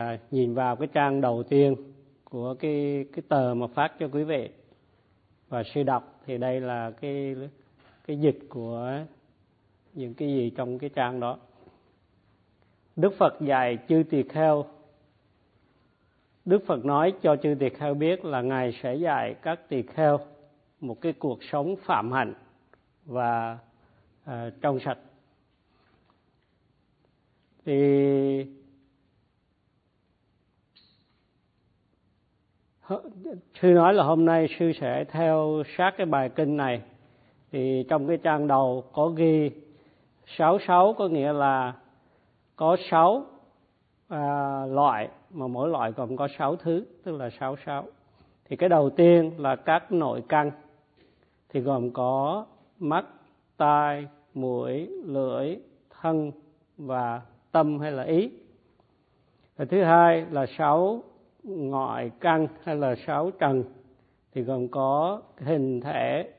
À, 0.00 0.18
nhìn 0.30 0.54
vào 0.54 0.76
cái 0.76 0.88
trang 0.92 1.20
đầu 1.20 1.42
tiên 1.42 1.76
của 2.24 2.54
cái 2.54 3.04
cái 3.12 3.22
tờ 3.28 3.54
mà 3.54 3.66
phát 3.66 3.92
cho 3.98 4.08
quý 4.08 4.24
vị 4.24 4.50
và 5.48 5.62
sư 5.62 5.82
đọc 5.82 6.20
thì 6.26 6.38
đây 6.38 6.60
là 6.60 6.90
cái 6.90 7.36
cái 8.06 8.20
dịch 8.20 8.38
của 8.48 8.98
những 9.92 10.14
cái 10.14 10.28
gì 10.28 10.50
trong 10.56 10.78
cái 10.78 10.90
trang 10.90 11.20
đó. 11.20 11.38
Đức 12.96 13.12
Phật 13.18 13.40
dạy 13.40 13.78
chư 13.88 14.02
tỳ 14.10 14.22
kheo 14.22 14.64
Đức 16.44 16.62
Phật 16.66 16.84
nói 16.84 17.12
cho 17.22 17.36
chư 17.36 17.54
tỳ 17.60 17.68
kheo 17.68 17.94
biết 17.94 18.24
là 18.24 18.42
ngài 18.42 18.78
sẽ 18.82 18.94
dạy 18.94 19.34
các 19.42 19.68
tỳ 19.68 19.82
kheo 19.82 20.20
một 20.80 21.00
cái 21.00 21.12
cuộc 21.12 21.44
sống 21.44 21.76
phạm 21.76 22.12
hạnh 22.12 22.34
và 23.04 23.58
uh, 24.24 24.32
trong 24.60 24.80
sạch. 24.80 24.98
Thì 27.64 28.59
sư 33.60 33.68
nói 33.68 33.94
là 33.94 34.04
hôm 34.04 34.24
nay 34.24 34.48
sư 34.58 34.72
sẽ 34.80 35.04
theo 35.04 35.62
sát 35.76 35.94
cái 35.96 36.06
bài 36.06 36.28
kinh 36.28 36.56
này. 36.56 36.82
Thì 37.52 37.84
trong 37.88 38.08
cái 38.08 38.16
trang 38.16 38.46
đầu 38.46 38.84
có 38.92 39.08
ghi 39.08 39.50
sáu 40.26 40.58
sáu 40.66 40.94
có 40.98 41.08
nghĩa 41.08 41.32
là 41.32 41.74
có 42.56 42.76
sáu 42.90 43.24
à, 44.08 44.66
loại 44.66 45.08
mà 45.30 45.46
mỗi 45.46 45.68
loại 45.68 45.92
gồm 45.92 46.16
có 46.16 46.28
sáu 46.38 46.56
thứ 46.56 46.84
tức 47.04 47.16
là 47.16 47.30
sáu 47.40 47.56
sáu. 47.66 47.84
Thì 48.44 48.56
cái 48.56 48.68
đầu 48.68 48.90
tiên 48.90 49.32
là 49.38 49.56
các 49.56 49.92
nội 49.92 50.22
căn. 50.28 50.50
Thì 51.48 51.60
gồm 51.60 51.90
có 51.90 52.46
mắt 52.78 53.04
tai 53.56 54.06
mũi 54.34 54.86
lưỡi 55.04 55.56
thân 56.00 56.32
và 56.78 57.20
tâm 57.52 57.80
hay 57.80 57.92
là 57.92 58.02
ý. 58.02 58.30
Và 59.56 59.64
thứ 59.64 59.82
hai 59.82 60.26
là 60.30 60.46
sáu 60.58 61.02
ngoại 61.44 62.10
căn 62.20 62.46
hay 62.62 62.76
là 62.76 62.94
sáu 63.06 63.30
trần 63.30 63.64
thì 64.32 64.42
gồm 64.42 64.68
có 64.68 65.22
hình 65.36 65.80
thể, 65.80 66.32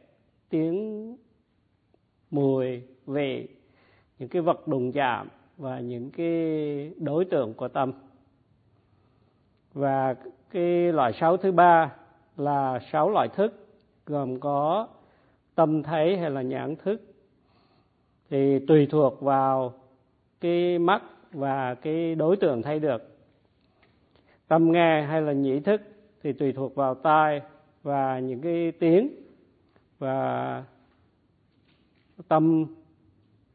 tiếng, 0.49 1.17
mùi, 2.31 2.81
vị, 3.05 3.47
những 4.19 4.29
cái 4.29 4.41
vật 4.41 4.67
đụng 4.67 4.91
chạm 4.91 5.29
và 5.57 5.79
những 5.79 6.11
cái 6.11 6.94
đối 6.97 7.25
tượng 7.25 7.53
của 7.53 7.67
tâm. 7.67 7.94
Và 9.73 10.16
cái 10.52 10.91
loại 10.91 11.13
sáu 11.13 11.38
thứ 11.38 11.52
ba 11.52 11.95
là 12.38 12.79
sáu 12.91 13.09
loại 13.09 13.27
thức, 13.27 13.67
gồm 14.05 14.39
có 14.39 14.88
tâm 15.55 15.83
thấy 15.83 16.17
hay 16.17 16.29
là 16.29 16.41
nhãn 16.41 16.75
thức. 16.75 17.02
Thì 18.29 18.59
tùy 18.67 18.88
thuộc 18.91 19.22
vào 19.22 19.73
cái 20.41 20.79
mắt 20.79 21.03
và 21.31 21.75
cái 21.75 22.16
đối 22.16 22.35
tượng 22.35 22.61
thấy 22.61 22.79
được 22.79 23.10
tâm 24.52 24.71
nghe 24.71 25.02
hay 25.02 25.21
là 25.21 25.33
nhĩ 25.33 25.59
thức 25.59 25.81
thì 26.23 26.33
tùy 26.33 26.53
thuộc 26.53 26.75
vào 26.75 26.95
tai 26.95 27.41
và 27.83 28.19
những 28.19 28.41
cái 28.41 28.71
tiếng 28.80 29.09
và 29.99 30.63
tâm 32.27 32.66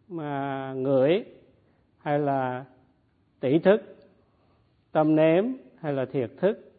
mà 0.08 0.72
ngửi 0.76 1.24
hay 1.98 2.18
là 2.18 2.64
tỷ 3.40 3.58
thức, 3.58 3.96
tâm 4.92 5.16
nếm 5.16 5.44
hay 5.80 5.92
là 5.92 6.04
thiệt 6.04 6.30
thức 6.36 6.72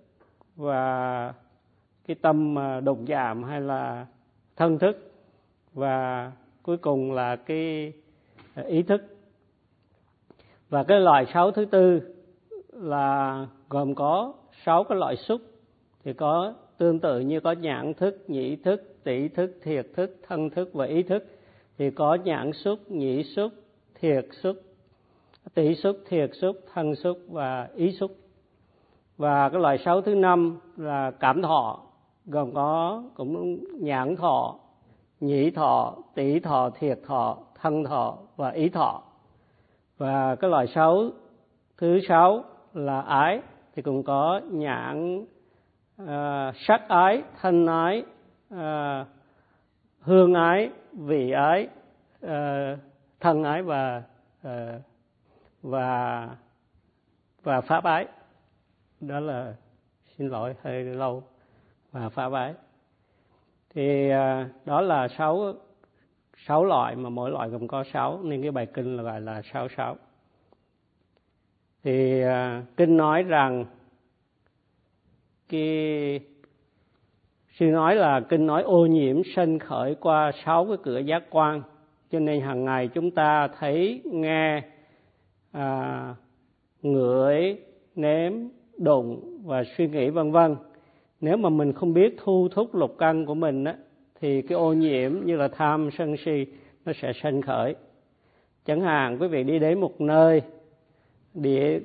và 0.56 1.34
cái 2.08 2.16
tâm 2.22 2.60
à, 2.60 2.80
đụng 2.80 3.06
chạm 3.06 3.44
hay 3.44 3.62
là 3.62 4.06
thân 4.56 4.80
thức 4.80 5.12
và 5.74 6.32
cuối 6.62 6.78
cùng 6.78 7.12
là 7.12 7.36
cái 7.36 7.94
à, 8.54 8.64
ý 8.64 8.84
thức. 8.84 9.02
Và 10.70 10.84
cái 10.84 11.00
loại 11.00 11.26
sáu 11.34 11.52
thứ 11.52 11.66
tư 11.66 12.17
là 12.78 13.48
gồm 13.70 13.96
có 13.96 14.34
sáu 14.66 14.84
cái 14.84 14.98
loại 14.98 15.16
xúc 15.16 15.42
thì 16.04 16.14
có 16.14 16.54
tương 16.78 17.00
tự 17.00 17.20
như 17.20 17.40
có 17.40 17.52
nhãn 17.52 17.94
thức, 17.94 18.24
nhĩ 18.28 18.56
thức, 18.56 19.04
tỷ 19.04 19.28
thức, 19.28 19.52
thiệt 19.64 19.88
thức, 19.96 20.18
thân 20.28 20.50
thức 20.50 20.70
và 20.74 20.86
ý 20.86 21.04
thức 21.04 21.26
thì 21.78 21.92
có 21.92 22.16
nhãn 22.16 22.54
xúc, 22.54 22.80
nhĩ 22.92 23.24
xúc, 23.24 23.52
thiệt 24.00 24.26
xúc, 24.32 24.56
tỷ 25.54 25.76
xúc, 25.76 25.98
thiệt 26.10 26.30
xúc, 26.34 26.56
thân 26.74 26.96
xúc 26.96 27.18
và 27.28 27.70
ý 27.76 27.92
xúc. 27.92 28.12
Và 29.18 29.50
cái 29.50 29.62
loại 29.62 29.78
sáu 29.86 30.02
thứ 30.02 30.16
năm 30.16 30.60
là 30.78 31.12
cảm 31.12 31.42
thọ 31.42 31.80
gồm 32.26 32.54
có 32.54 33.04
cũng 33.16 33.58
nhãn 33.84 34.16
thọ, 34.16 34.56
nhĩ 35.20 35.52
thọ, 35.52 35.98
tỷ 36.16 36.40
thọ, 36.40 36.70
thiệt 36.80 37.00
thọ, 37.06 37.38
thân 37.62 37.84
thọ 37.84 38.18
và 38.36 38.50
ý 38.50 38.70
thọ. 38.70 39.04
Và 39.98 40.36
cái 40.36 40.50
loại 40.50 40.68
sáu 40.68 41.10
thứ 41.78 42.00
sáu 42.08 42.44
là 42.78 43.02
ái 43.02 43.42
thì 43.76 43.82
cũng 43.82 44.04
có 44.04 44.42
nhãn 44.52 45.26
uh, 46.02 46.08
sắc 46.56 46.90
ái 46.90 47.24
thân 47.42 47.68
ái 47.68 48.04
uh, 48.54 49.08
hương 50.00 50.34
ái 50.34 50.70
vị 50.92 51.32
ái 51.32 51.68
uh, 52.26 52.80
thân 53.20 53.44
ái 53.44 53.62
và 53.62 54.04
uh, 54.48 54.52
và 55.62 56.30
và 57.44 57.62
pháp 57.62 57.84
ái. 57.84 58.08
Đó 59.00 59.20
là 59.20 59.54
xin 60.18 60.28
lỗi 60.30 60.56
hơi 60.64 60.84
lâu 60.84 61.24
và 61.92 62.10
pháp 62.10 62.32
ái. 62.34 62.54
Thì 63.74 64.12
uh, 64.12 64.66
đó 64.66 64.82
là 64.82 65.08
sáu 65.08 65.54
sáu 66.38 66.66
loại 66.66 66.96
mà 66.96 67.10
mỗi 67.10 67.32
loại 67.32 67.50
gồm 67.50 67.68
có 67.68 67.84
sáu 67.94 68.20
nên 68.24 68.42
cái 68.42 68.52
bài 68.52 68.66
kinh 68.66 68.98
là 68.98 69.04
gọi 69.04 69.22
là 69.22 69.42
sáu 69.54 69.68
sáu 69.78 69.96
thì 71.88 72.22
à, 72.22 72.64
kinh 72.78 72.98
nói 72.98 73.24
rằng 73.24 73.66
cái 75.50 76.20
sư 77.54 77.66
nói 77.66 77.96
là 77.96 78.20
kinh 78.20 78.48
nói 78.48 78.64
ô 78.64 78.86
nhiễm 78.86 79.22
sân 79.36 79.60
khởi 79.60 79.96
qua 79.96 80.32
sáu 80.46 80.66
cái 80.66 80.78
cửa 80.84 81.00
giác 81.00 81.24
quan. 81.30 81.62
Cho 82.12 82.20
nên 82.20 82.42
hàng 82.42 82.66
ngày 82.66 82.88
chúng 82.88 83.12
ta 83.12 83.48
thấy 83.60 84.02
nghe 84.06 84.62
à, 85.52 86.16
ngửi 86.82 87.58
nếm 87.96 88.34
đụng 88.78 89.40
và 89.44 89.64
suy 89.78 89.88
nghĩ 89.88 90.10
vân 90.10 90.32
vân. 90.32 90.56
Nếu 91.22 91.38
mà 91.38 91.50
mình 91.50 91.74
không 91.74 91.94
biết 91.94 92.16
thu 92.18 92.48
thúc 92.52 92.76
lục 92.76 92.96
căn 93.00 93.26
của 93.26 93.36
mình 93.36 93.64
á 93.64 93.76
thì 94.20 94.42
cái 94.42 94.56
ô 94.56 94.74
nhiễm 94.74 95.12
như 95.26 95.36
là 95.36 95.48
tham 95.48 95.90
sân 95.98 96.18
si 96.18 96.46
nó 96.86 96.94
sẽ 97.02 97.14
sanh 97.14 97.42
khởi. 97.42 97.76
Chẳng 98.66 98.82
hạn 98.82 99.18
quý 99.20 99.28
vị 99.28 99.44
đi 99.44 99.60
đến 99.60 99.80
một 99.80 100.02
nơi 100.02 100.42
đi 101.38 101.80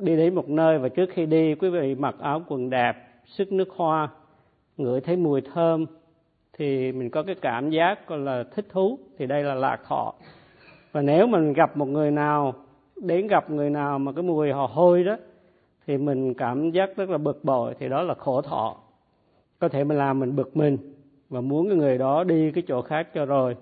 đi 0.00 0.16
đến 0.16 0.34
một 0.34 0.48
nơi 0.48 0.78
và 0.78 0.88
trước 0.88 1.10
khi 1.12 1.26
đi, 1.26 1.54
quý 1.54 1.68
vị 1.68 1.94
mặc 1.94 2.14
áo 2.20 2.42
quần 2.48 2.70
đẹp 2.70 2.96
sức 3.26 3.52
nước 3.52 3.70
hoa, 3.76 4.08
ngửi 4.76 5.00
thấy 5.00 5.16
mùi 5.16 5.40
thơm, 5.40 5.86
thì 6.52 6.92
mình 6.92 7.10
có 7.10 7.22
cái 7.22 7.34
cảm 7.34 7.70
giác 7.70 8.08
gọi 8.08 8.18
là 8.18 8.44
thích 8.54 8.66
thú, 8.68 8.98
thì 9.18 9.26
đây 9.26 9.42
là 9.42 9.54
lạc 9.54 9.80
thọ. 9.88 10.14
Và 10.92 11.02
nếu 11.02 11.26
mình 11.26 11.52
gặp 11.52 11.76
một 11.76 11.88
người 11.88 12.10
nào, 12.10 12.54
đến 13.02 13.26
gặp 13.26 13.50
người 13.50 13.70
nào 13.70 13.98
mà 13.98 14.12
cái 14.12 14.22
mùi 14.22 14.52
họ 14.52 14.70
hôi 14.72 15.04
đó, 15.04 15.16
thì 15.86 15.98
mình 15.98 16.34
cảm 16.34 16.70
giác 16.70 16.96
rất 16.96 17.10
là 17.10 17.18
bực 17.18 17.44
bội, 17.44 17.74
thì 17.78 17.88
đó 17.88 18.02
là 18.02 18.14
khổ 18.14 18.42
thọ. 18.42 18.76
Có 19.58 19.68
thể 19.68 19.84
mình 19.84 19.98
làm 19.98 20.20
mình 20.20 20.36
bực 20.36 20.56
mình 20.56 20.78
và 21.28 21.40
muốn 21.40 21.68
cái 21.68 21.76
người 21.76 21.98
đó 21.98 22.24
đi 22.24 22.50
cái 22.50 22.64
chỗ 22.68 22.82
khác 22.82 23.08
cho 23.14 23.26
rồi, 23.26 23.56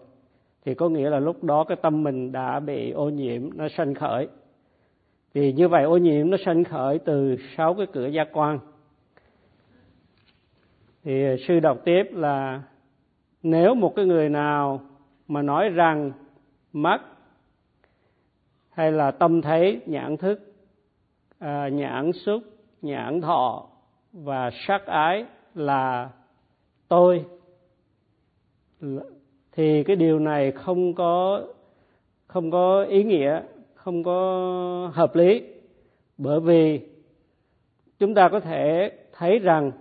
thì 0.64 0.74
có 0.74 0.88
nghĩa 0.88 1.10
là 1.10 1.18
lúc 1.18 1.44
đó 1.44 1.64
cái 1.64 1.76
tâm 1.82 2.02
mình 2.02 2.32
đã 2.32 2.60
bị 2.60 2.90
ô 2.90 3.08
nhiễm, 3.08 3.42
nó 3.54 3.68
sanh 3.68 3.94
khởi 3.94 4.28
thì 5.34 5.52
như 5.52 5.68
vậy 5.68 5.84
ô 5.84 5.96
nhiễm 5.96 6.30
nó 6.30 6.36
sinh 6.44 6.64
khởi 6.64 6.98
từ 6.98 7.36
sáu 7.56 7.74
cái 7.74 7.86
cửa 7.92 8.06
giác 8.06 8.28
quan. 8.32 8.58
Thì 11.04 11.24
sư 11.48 11.60
đọc 11.60 11.78
tiếp 11.84 12.02
là 12.12 12.62
nếu 13.42 13.74
một 13.74 13.92
cái 13.96 14.04
người 14.04 14.28
nào 14.28 14.80
mà 15.28 15.42
nói 15.42 15.68
rằng 15.68 16.12
mắt 16.72 17.02
hay 18.70 18.92
là 18.92 19.10
tâm 19.10 19.42
thấy 19.42 19.80
nhãn 19.86 20.16
thức 20.16 20.54
à, 21.38 21.68
nhãn 21.68 22.12
xúc 22.12 22.42
nhãn 22.82 23.20
thọ 23.20 23.68
và 24.12 24.50
sắc 24.66 24.86
ái 24.86 25.26
là 25.54 26.10
tôi 26.88 27.24
thì 29.52 29.82
cái 29.82 29.96
điều 29.96 30.18
này 30.18 30.52
không 30.52 30.94
có 30.94 31.42
không 32.26 32.50
có 32.50 32.84
ý 32.84 33.04
nghĩa 33.04 33.42
không 33.84 34.02
có 34.02 34.90
hợp 34.94 35.16
lý. 35.16 35.42
Bởi 36.18 36.40
vì 36.40 36.80
chúng 37.98 38.14
ta 38.14 38.28
có 38.28 38.40
thể 38.40 38.92
thấy 39.12 39.38
rằng 39.38 39.72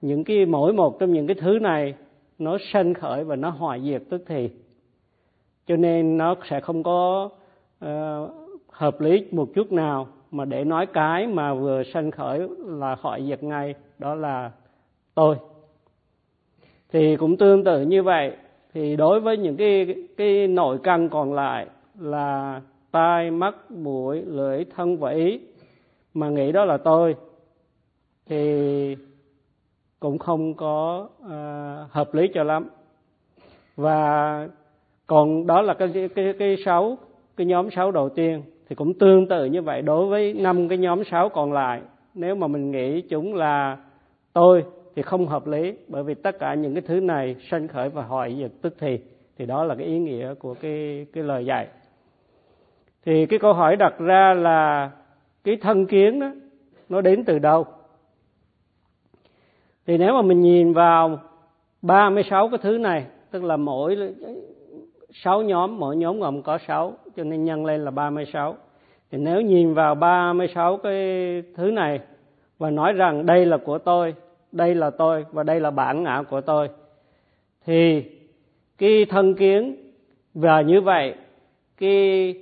những 0.00 0.24
cái 0.24 0.46
mỗi 0.46 0.72
một 0.72 0.98
trong 1.00 1.12
những 1.12 1.26
cái 1.26 1.36
thứ 1.40 1.58
này 1.58 1.94
nó 2.38 2.58
sanh 2.72 2.94
khởi 2.94 3.24
và 3.24 3.36
nó 3.36 3.50
hoại 3.50 3.80
diệt 3.80 4.02
tức 4.10 4.22
thì. 4.26 4.50
Cho 5.66 5.76
nên 5.76 6.16
nó 6.16 6.34
sẽ 6.50 6.60
không 6.60 6.82
có 6.82 7.30
uh, 7.84 7.88
hợp 8.68 9.00
lý 9.00 9.26
một 9.30 9.48
chút 9.54 9.72
nào 9.72 10.08
mà 10.30 10.44
để 10.44 10.64
nói 10.64 10.86
cái 10.86 11.26
mà 11.26 11.54
vừa 11.54 11.82
sanh 11.82 12.10
khởi 12.10 12.48
là 12.58 12.96
hoại 13.00 13.26
diệt 13.26 13.42
ngay 13.42 13.74
đó 13.98 14.14
là 14.14 14.50
tôi. 15.14 15.36
Thì 16.92 17.16
cũng 17.16 17.36
tương 17.36 17.64
tự 17.64 17.82
như 17.82 18.02
vậy 18.02 18.36
thì 18.74 18.96
đối 18.96 19.20
với 19.20 19.36
những 19.36 19.56
cái 19.56 19.94
cái 20.16 20.48
nội 20.48 20.78
căn 20.82 21.08
còn 21.08 21.32
lại 21.34 21.66
là 21.98 22.60
tai 22.92 23.30
mắt 23.30 23.70
mũi 23.70 24.22
lưỡi 24.22 24.64
thân 24.64 24.96
và 24.96 25.10
ý. 25.10 25.40
Mà 26.14 26.28
nghĩ 26.28 26.52
đó 26.52 26.64
là 26.64 26.76
tôi 26.76 27.14
thì 28.26 28.96
cũng 30.00 30.18
không 30.18 30.54
có 30.54 31.08
uh, 31.22 31.92
hợp 31.92 32.14
lý 32.14 32.28
cho 32.34 32.42
lắm. 32.42 32.68
Và 33.76 34.48
còn 35.06 35.46
đó 35.46 35.62
là 35.62 35.74
cái 35.74 36.08
cái 36.14 36.32
cái 36.38 36.56
sáu 36.64 36.98
cái 37.36 37.46
nhóm 37.46 37.70
sáu 37.70 37.90
đầu 37.90 38.08
tiên 38.08 38.42
thì 38.68 38.74
cũng 38.74 38.94
tương 38.94 39.28
tự 39.28 39.44
như 39.44 39.62
vậy. 39.62 39.82
Đối 39.82 40.06
với 40.06 40.32
năm 40.32 40.68
cái 40.68 40.78
nhóm 40.78 41.04
sáu 41.04 41.28
còn 41.28 41.52
lại 41.52 41.80
nếu 42.14 42.34
mà 42.34 42.46
mình 42.46 42.70
nghĩ 42.70 43.00
chúng 43.00 43.34
là 43.34 43.78
tôi 44.32 44.64
thì 44.96 45.02
không 45.02 45.26
hợp 45.26 45.46
lý 45.46 45.74
bởi 45.88 46.02
vì 46.02 46.14
tất 46.14 46.38
cả 46.38 46.54
những 46.54 46.74
cái 46.74 46.82
thứ 46.82 47.00
này 47.00 47.36
sanh 47.50 47.68
khởi 47.68 47.88
và 47.88 48.02
hoại 48.02 48.36
diệt 48.38 48.50
tức 48.62 48.74
thì 48.78 48.98
thì 49.38 49.46
đó 49.46 49.64
là 49.64 49.74
cái 49.74 49.86
ý 49.86 49.98
nghĩa 49.98 50.34
của 50.34 50.54
cái 50.54 51.06
cái 51.12 51.24
lời 51.24 51.46
dạy 51.46 51.68
thì 53.04 53.26
cái 53.26 53.38
câu 53.38 53.52
hỏi 53.52 53.76
đặt 53.76 53.98
ra 53.98 54.34
là 54.34 54.90
cái 55.44 55.56
thân 55.56 55.86
kiến 55.86 56.20
đó 56.20 56.30
nó 56.88 57.00
đến 57.00 57.24
từ 57.24 57.38
đâu? 57.38 57.66
Thì 59.86 59.98
nếu 59.98 60.14
mà 60.14 60.22
mình 60.22 60.40
nhìn 60.40 60.72
vào 60.72 61.20
36 61.82 62.48
cái 62.48 62.58
thứ 62.62 62.78
này, 62.78 63.06
tức 63.30 63.44
là 63.44 63.56
mỗi 63.56 64.14
sáu 65.12 65.42
nhóm, 65.42 65.78
mỗi 65.78 65.96
nhóm 65.96 66.20
gồm 66.20 66.42
có 66.42 66.58
6 66.58 66.94
cho 67.16 67.24
nên 67.24 67.44
nhân 67.44 67.64
lên 67.64 67.84
là 67.84 67.90
36 67.90 68.56
thì 69.10 69.18
nếu 69.18 69.40
nhìn 69.40 69.74
vào 69.74 69.94
36 69.94 70.76
cái 70.76 70.92
thứ 71.56 71.70
này 71.70 72.00
và 72.58 72.70
nói 72.70 72.92
rằng 72.92 73.26
đây 73.26 73.46
là 73.46 73.56
của 73.56 73.78
tôi, 73.78 74.14
đây 74.52 74.74
là 74.74 74.90
tôi 74.90 75.24
và 75.32 75.42
đây 75.42 75.60
là 75.60 75.70
bản 75.70 76.02
ngã 76.02 76.22
của 76.30 76.40
tôi, 76.40 76.68
thì 77.66 78.04
cái 78.78 79.04
thân 79.04 79.34
kiến 79.34 79.76
và 80.34 80.60
như 80.60 80.80
vậy, 80.80 81.14
cái 81.76 82.34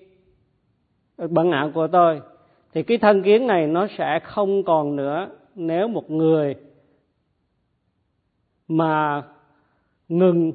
bản 1.28 1.50
ngã 1.50 1.70
của 1.74 1.86
tôi, 1.86 2.20
thì 2.72 2.82
cái 2.82 2.98
thân 2.98 3.22
kiến 3.22 3.46
này 3.46 3.66
nó 3.66 3.86
sẽ 3.98 4.20
không 4.22 4.62
còn 4.64 4.96
nữa 4.96 5.28
nếu 5.54 5.88
một 5.88 6.10
người 6.10 6.54
mà 8.68 9.22
ngừng 10.08 10.52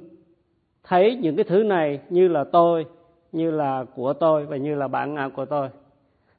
thấy 0.83 1.15
những 1.15 1.35
cái 1.35 1.43
thứ 1.43 1.63
này 1.63 1.99
như 2.09 2.27
là 2.27 2.43
tôi, 2.43 2.85
như 3.31 3.51
là 3.51 3.85
của 3.95 4.13
tôi 4.13 4.45
và 4.45 4.57
như 4.57 4.75
là 4.75 4.87
bản 4.87 5.13
ngã 5.13 5.29
của 5.29 5.45
tôi. 5.45 5.69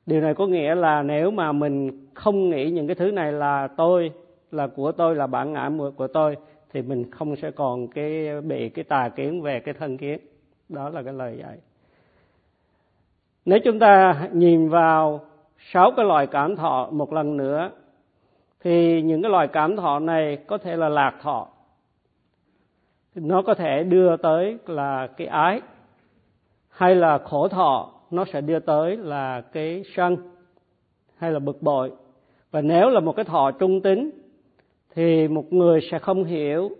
Điều 0.07 0.21
này 0.21 0.35
có 0.35 0.47
nghĩa 0.47 0.75
là 0.75 1.03
nếu 1.03 1.31
mà 1.31 1.53
mình 1.53 2.07
không 2.15 2.51
nghĩ 2.51 2.71
những 2.71 2.87
cái 2.87 2.95
thứ 2.95 3.11
này 3.11 3.33
là 3.33 3.69
tôi, 3.69 4.13
là 4.51 4.67
của 4.67 4.93
tôi, 4.93 5.15
là 5.15 5.27
bản 5.27 5.53
ngã 5.53 5.71
của 5.97 6.07
tôi, 6.07 6.37
thì 6.73 6.83
mình 6.83 7.11
không 7.11 7.37
sẽ 7.37 7.51
còn 7.51 7.89
cái 7.89 8.41
bị 8.41 8.69
cái 8.69 8.85
tà 8.85 9.09
kiến 9.09 9.43
về 9.43 9.61
cái 9.61 9.75
thân 9.75 9.97
kiến. 9.97 10.19
Đó 10.69 10.89
là 10.91 11.03
cái 11.03 11.15
lời 11.15 11.39
dạy 11.43 11.59
nếu 13.47 13.59
chúng 13.65 13.79
ta 13.79 14.29
nhìn 14.33 14.69
vào 14.69 15.21
sáu 15.59 15.93
cái 15.97 16.05
loại 16.05 16.27
cảm 16.27 16.57
thọ 16.57 16.89
một 16.93 17.13
lần 17.13 17.37
nữa, 17.37 17.71
thì 18.61 19.03
những 19.03 19.23
cái 19.23 19.31
loại 19.31 19.49
cảm 19.49 19.77
thọ 19.77 19.99
này 19.99 20.37
có 20.37 20.59
thể 20.59 20.77
là 20.77 20.89
lạc 20.89 21.15
thọ. 21.23 21.49
Nó 23.15 23.43
có 23.43 23.55
thể 23.55 23.85
đưa 23.85 24.17
tới 24.17 24.59
là 24.67 25.07
cái 25.17 25.27
ái, 25.27 25.61
hay 26.69 26.95
là 26.95 27.19
khổ 27.19 27.49
thọ, 27.49 27.93
nó 28.11 28.25
sẽ 28.33 28.41
đưa 28.41 28.59
tới 28.59 28.97
là 28.97 29.41
cái 29.41 29.83
sân, 29.97 30.17
hay 31.17 31.33
là 31.33 31.39
bực 31.39 31.63
bội. 31.63 31.93
Và 32.51 32.61
nếu 32.61 32.89
là 32.89 33.01
một 33.01 33.13
cái 33.13 33.25
thọ 33.25 33.51
trung 33.51 33.81
tính, 33.81 34.11
thì 34.95 35.29
một 35.29 35.53
người 35.53 35.81
sẽ 35.91 35.99
không 35.99 36.25
hiểu 36.25 36.71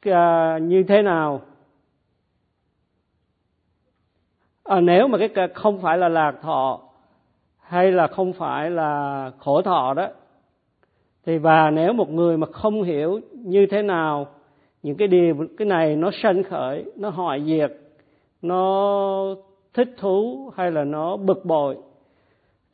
à, 0.00 0.58
như 0.62 0.82
thế 0.88 1.02
nào. 1.02 1.40
À, 4.68 4.80
nếu 4.80 5.08
mà 5.08 5.18
cái 5.34 5.48
không 5.54 5.78
phải 5.78 5.98
là 5.98 6.08
lạc 6.08 6.34
thọ 6.42 6.80
hay 7.60 7.92
là 7.92 8.06
không 8.06 8.32
phải 8.32 8.70
là 8.70 9.30
khổ 9.38 9.62
thọ 9.62 9.94
đó 9.94 10.08
thì 11.26 11.38
và 11.38 11.70
nếu 11.70 11.92
một 11.92 12.10
người 12.10 12.36
mà 12.36 12.46
không 12.46 12.82
hiểu 12.82 13.20
như 13.32 13.66
thế 13.70 13.82
nào 13.82 14.26
những 14.82 14.96
cái 14.96 15.08
điều 15.08 15.34
cái 15.58 15.66
này 15.66 15.96
nó 15.96 16.10
sanh 16.22 16.42
khởi 16.42 16.84
nó 16.96 17.10
hoại 17.10 17.42
diệt 17.46 17.72
nó 18.42 19.34
thích 19.74 19.94
thú 19.98 20.50
hay 20.56 20.70
là 20.70 20.84
nó 20.84 21.16
bực 21.16 21.44
bội 21.44 21.76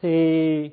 thì 0.03 0.71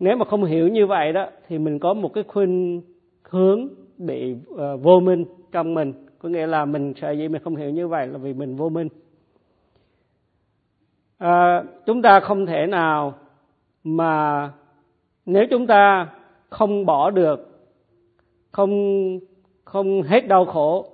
nếu 0.00 0.16
mà 0.16 0.24
không 0.24 0.44
hiểu 0.44 0.68
như 0.68 0.86
vậy 0.86 1.12
đó 1.12 1.26
thì 1.48 1.58
mình 1.58 1.78
có 1.78 1.94
một 1.94 2.14
cái 2.14 2.24
khuynh 2.24 2.82
hướng 3.22 3.68
bị 3.98 4.34
uh, 4.50 4.58
vô 4.82 5.00
minh 5.00 5.24
trong 5.52 5.74
mình. 5.74 5.92
Có 6.18 6.28
nghĩa 6.28 6.46
là 6.46 6.64
mình 6.64 6.92
sợ 7.00 7.10
gì 7.10 7.28
mình 7.28 7.42
không 7.42 7.56
hiểu 7.56 7.70
như 7.70 7.88
vậy 7.88 8.06
là 8.06 8.18
vì 8.18 8.32
mình 8.32 8.56
vô 8.56 8.68
minh 8.68 8.88
à, 11.20 11.64
chúng 11.86 12.02
ta 12.02 12.20
không 12.20 12.46
thể 12.46 12.66
nào 12.66 13.14
mà 13.84 14.50
nếu 15.26 15.44
chúng 15.50 15.66
ta 15.66 16.08
không 16.50 16.86
bỏ 16.86 17.10
được 17.10 17.60
không 18.52 18.70
không 19.64 20.02
hết 20.02 20.20
đau 20.28 20.44
khổ 20.44 20.86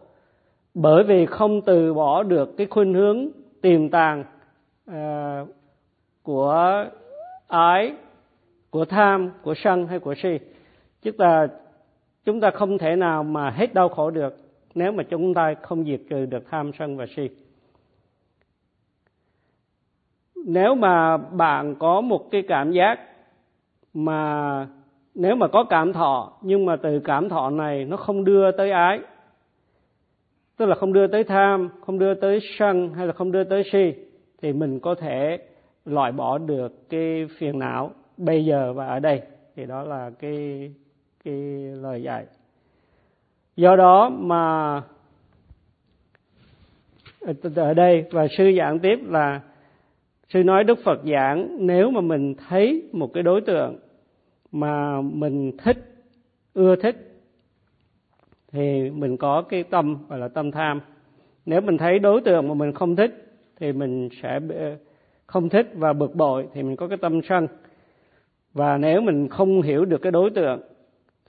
bởi 0.75 1.05
vì 1.05 1.27
không 1.27 1.61
từ 1.61 1.95
bỏ 1.95 2.23
được 2.23 2.57
cái 2.57 2.67
khuynh 2.67 2.95
hướng 2.95 3.29
tiềm 3.63 3.89
tàng 3.89 4.25
à, 4.87 5.45
của 6.23 6.85
ái 7.49 7.95
của 8.71 8.85
tham 8.85 9.31
của 9.43 9.55
sân 9.57 9.87
hay 9.87 9.99
của 9.99 10.15
si 10.23 10.39
chúng 11.03 11.17
ta 11.17 11.47
chúng 12.25 12.41
ta 12.41 12.51
không 12.51 12.79
thể 12.79 12.97
nào 12.97 13.25
mà 13.25 13.51
hết 13.51 13.75
đau 13.75 13.89
khổ 13.89 14.11
được 14.11 14.37
nếu 14.75 14.93
mà 14.93 15.03
chúng 15.03 15.35
ta 15.35 15.55
không 15.63 15.85
diệt 15.85 16.01
trừ 16.11 16.27
được 16.27 16.45
tham 16.51 16.71
sân 16.79 16.97
và 16.97 17.07
si 17.17 17.29
nếu 20.49 20.75
mà 20.75 21.17
bạn 21.17 21.75
có 21.79 22.01
một 22.01 22.31
cái 22.31 22.43
cảm 22.49 22.73
giác 22.73 23.01
mà, 23.95 24.67
nếu 25.15 25.37
mà 25.37 25.49
có 25.49 25.65
cảm 25.65 25.93
thọ, 25.93 26.33
nhưng 26.43 26.67
mà 26.67 26.77
từ 26.77 27.01
cảm 27.05 27.29
thọ 27.29 27.51
này 27.51 27.85
nó 27.85 27.97
không 27.97 28.25
đưa 28.25 28.51
tới 28.51 28.71
ái, 28.71 29.01
tức 30.57 30.67
là 30.67 30.75
không 30.75 30.93
đưa 30.93 31.07
tới 31.07 31.25
tham, 31.25 31.69
không 31.81 31.99
đưa 31.99 32.15
tới 32.15 32.41
sân 32.59 32.95
hay 32.95 33.07
là 33.07 33.13
không 33.13 33.33
đưa 33.33 33.45
tới 33.45 33.63
si, 33.73 33.95
thì 34.43 34.53
mình 34.53 34.81
có 34.81 34.95
thể 34.95 35.39
loại 35.85 36.13
bỏ 36.13 36.39
được 36.39 36.89
cái 36.89 37.27
phiền 37.39 37.59
não 37.59 37.91
bây 38.17 38.45
giờ 38.45 38.73
và 38.73 38.87
ở 38.87 39.01
đây. 39.01 39.23
Thì 39.57 39.67
đó 39.67 39.83
là 39.83 40.11
cái 40.19 40.71
cái 41.25 41.35
lời 41.83 42.03
dạy. 42.03 42.27
Do 43.57 43.77
đó 43.77 44.09
mà 44.09 44.83
ở 47.57 47.75
đây 47.75 48.05
và 48.11 48.27
sư 48.39 48.53
giảng 48.59 48.79
tiếp 48.79 48.99
là 49.07 49.41
sư 50.29 50.45
nói 50.45 50.65
đức 50.65 50.79
phật 50.85 51.01
giảng 51.13 51.57
nếu 51.67 51.91
mà 51.91 52.01
mình 52.01 52.35
thấy 52.49 52.83
một 52.93 53.11
cái 53.15 53.23
đối 53.23 53.41
tượng 53.41 53.79
mà 54.53 55.01
mình 55.01 55.57
thích 55.57 55.77
ưa 56.55 56.77
thích 56.77 56.97
thì 58.53 58.91
mình 58.91 59.17
có 59.17 59.43
cái 59.43 59.63
tâm 59.63 59.97
gọi 60.09 60.19
là 60.19 60.29
tâm 60.29 60.51
tham. 60.51 60.81
Nếu 61.47 61.61
mình 61.61 61.79
thấy 61.79 61.99
đối 61.99 62.21
tượng 62.21 62.49
mà 62.49 62.55
mình 62.55 62.73
không 62.73 62.97
thích 62.97 63.27
thì 63.61 63.73
mình 63.73 64.09
sẽ 64.23 64.41
không 65.27 65.49
thích 65.49 65.71
và 65.75 65.93
bực 65.93 66.15
bội 66.15 66.49
thì 66.55 66.63
mình 66.63 66.77
có 66.77 66.89
cái 66.89 66.99
tâm 66.99 67.21
sân. 67.29 67.47
Và 68.53 68.79
nếu 68.79 69.01
mình 69.01 69.29
không 69.29 69.63
hiểu 69.63 69.85
được 69.85 70.03
cái 70.03 70.13
đối 70.13 70.31
tượng 70.31 70.61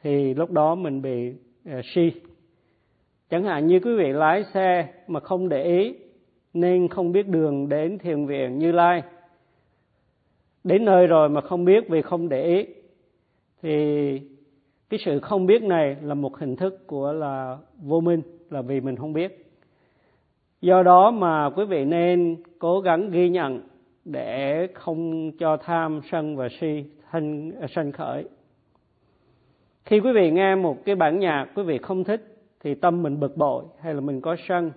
thì 0.02 0.34
lúc 0.34 0.52
đó 0.52 0.76
mình 0.76 1.02
bị 1.02 1.34
uh, 1.70 1.86
si. 1.86 2.12
Chẳng 3.30 3.44
hạn 3.44 3.68
như 3.68 3.80
quý 3.80 3.96
vị 3.96 4.08
lái 4.14 4.44
xe 4.54 4.88
mà 5.08 5.20
không 5.20 5.50
để 5.50 5.64
ý 5.64 5.96
nên 6.60 6.88
không 6.88 7.12
biết 7.12 7.28
đường 7.28 7.70
đến 7.70 7.98
thiền 7.98 8.26
viện 8.26 8.58
như 8.58 8.72
lai. 8.72 9.04
Đến 10.64 10.86
nơi 10.86 11.08
rồi 11.08 11.30
mà 11.30 11.42
không 11.42 11.66
biết 11.66 11.90
vì 11.90 12.02
không 12.02 12.30
để 12.30 12.44
ý, 12.44 12.66
thì 13.62 14.22
cái 14.90 15.00
sự 15.06 15.20
không 15.20 15.46
biết 15.46 15.64
này 15.64 15.96
là 16.02 16.14
một 16.14 16.38
hình 16.38 16.56
thức 16.56 16.88
của 16.88 17.12
là 17.12 17.58
vô 17.82 18.00
minh, 18.00 18.22
là 18.50 18.62
vì 18.62 18.80
mình 18.80 18.96
không 18.96 19.14
biết. 19.14 19.46
Do 20.62 20.84
đó 20.84 21.12
mà 21.12 21.50
quý 21.50 21.66
vị 21.66 21.86
nên 21.86 22.38
cố 22.60 22.80
gắng 22.80 23.12
ghi 23.12 23.30
nhận 23.30 23.62
để 24.06 24.68
không 24.74 25.32
cho 25.32 25.58
tham 25.58 26.02
sân 26.12 26.36
và 26.36 26.48
si 26.60 26.84
thân 27.12 27.52
à, 27.62 27.68
sân 27.70 27.92
khởi. 27.92 28.24
Khi 29.86 30.00
quý 30.00 30.12
vị 30.12 30.32
nghe 30.32 30.56
một 30.56 30.86
cái 30.86 30.96
bản 30.96 31.20
nhạc 31.20 31.48
quý 31.56 31.64
vị 31.64 31.78
không 31.78 32.04
thích, 32.04 32.38
thì 32.60 32.76
tâm 32.76 33.04
mình 33.04 33.20
bực 33.20 33.38
bội 33.38 33.64
hay 33.82 33.94
là 33.94 34.02
mình 34.02 34.22
có 34.22 34.36
sân 34.48 34.72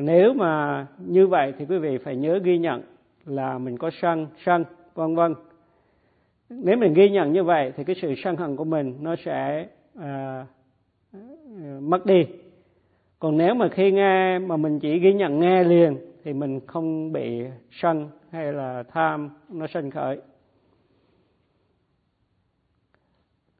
nếu 0.00 0.32
mà 0.34 0.86
như 0.98 1.26
vậy 1.26 1.52
thì 1.58 1.64
quý 1.68 1.78
vị 1.78 1.98
phải 1.98 2.16
nhớ 2.16 2.38
ghi 2.42 2.58
nhận 2.58 2.82
là 3.24 3.58
mình 3.58 3.78
có 3.78 3.90
sân 4.02 4.26
sân 4.44 4.64
vân 4.94 5.14
vân. 5.14 5.34
Nếu 6.48 6.76
mình 6.76 6.94
ghi 6.94 7.10
nhận 7.10 7.32
như 7.32 7.44
vậy 7.44 7.72
thì 7.76 7.84
cái 7.84 7.96
sự 8.02 8.14
sân 8.24 8.36
hận 8.36 8.56
của 8.56 8.64
mình 8.64 8.96
nó 9.00 9.16
sẽ 9.24 9.66
à, 9.98 10.46
mất 11.80 12.06
đi. 12.06 12.26
Còn 13.18 13.36
nếu 13.36 13.54
mà 13.54 13.68
khi 13.68 13.92
nghe 13.92 14.38
mà 14.38 14.56
mình 14.56 14.78
chỉ 14.80 14.98
ghi 14.98 15.12
nhận 15.12 15.40
nghe 15.40 15.64
liền 15.64 15.96
thì 16.24 16.32
mình 16.32 16.60
không 16.66 17.12
bị 17.12 17.42
sân 17.70 18.10
hay 18.30 18.52
là 18.52 18.82
tham 18.82 19.30
nó 19.48 19.66
sân 19.66 19.90
khởi. 19.90 20.20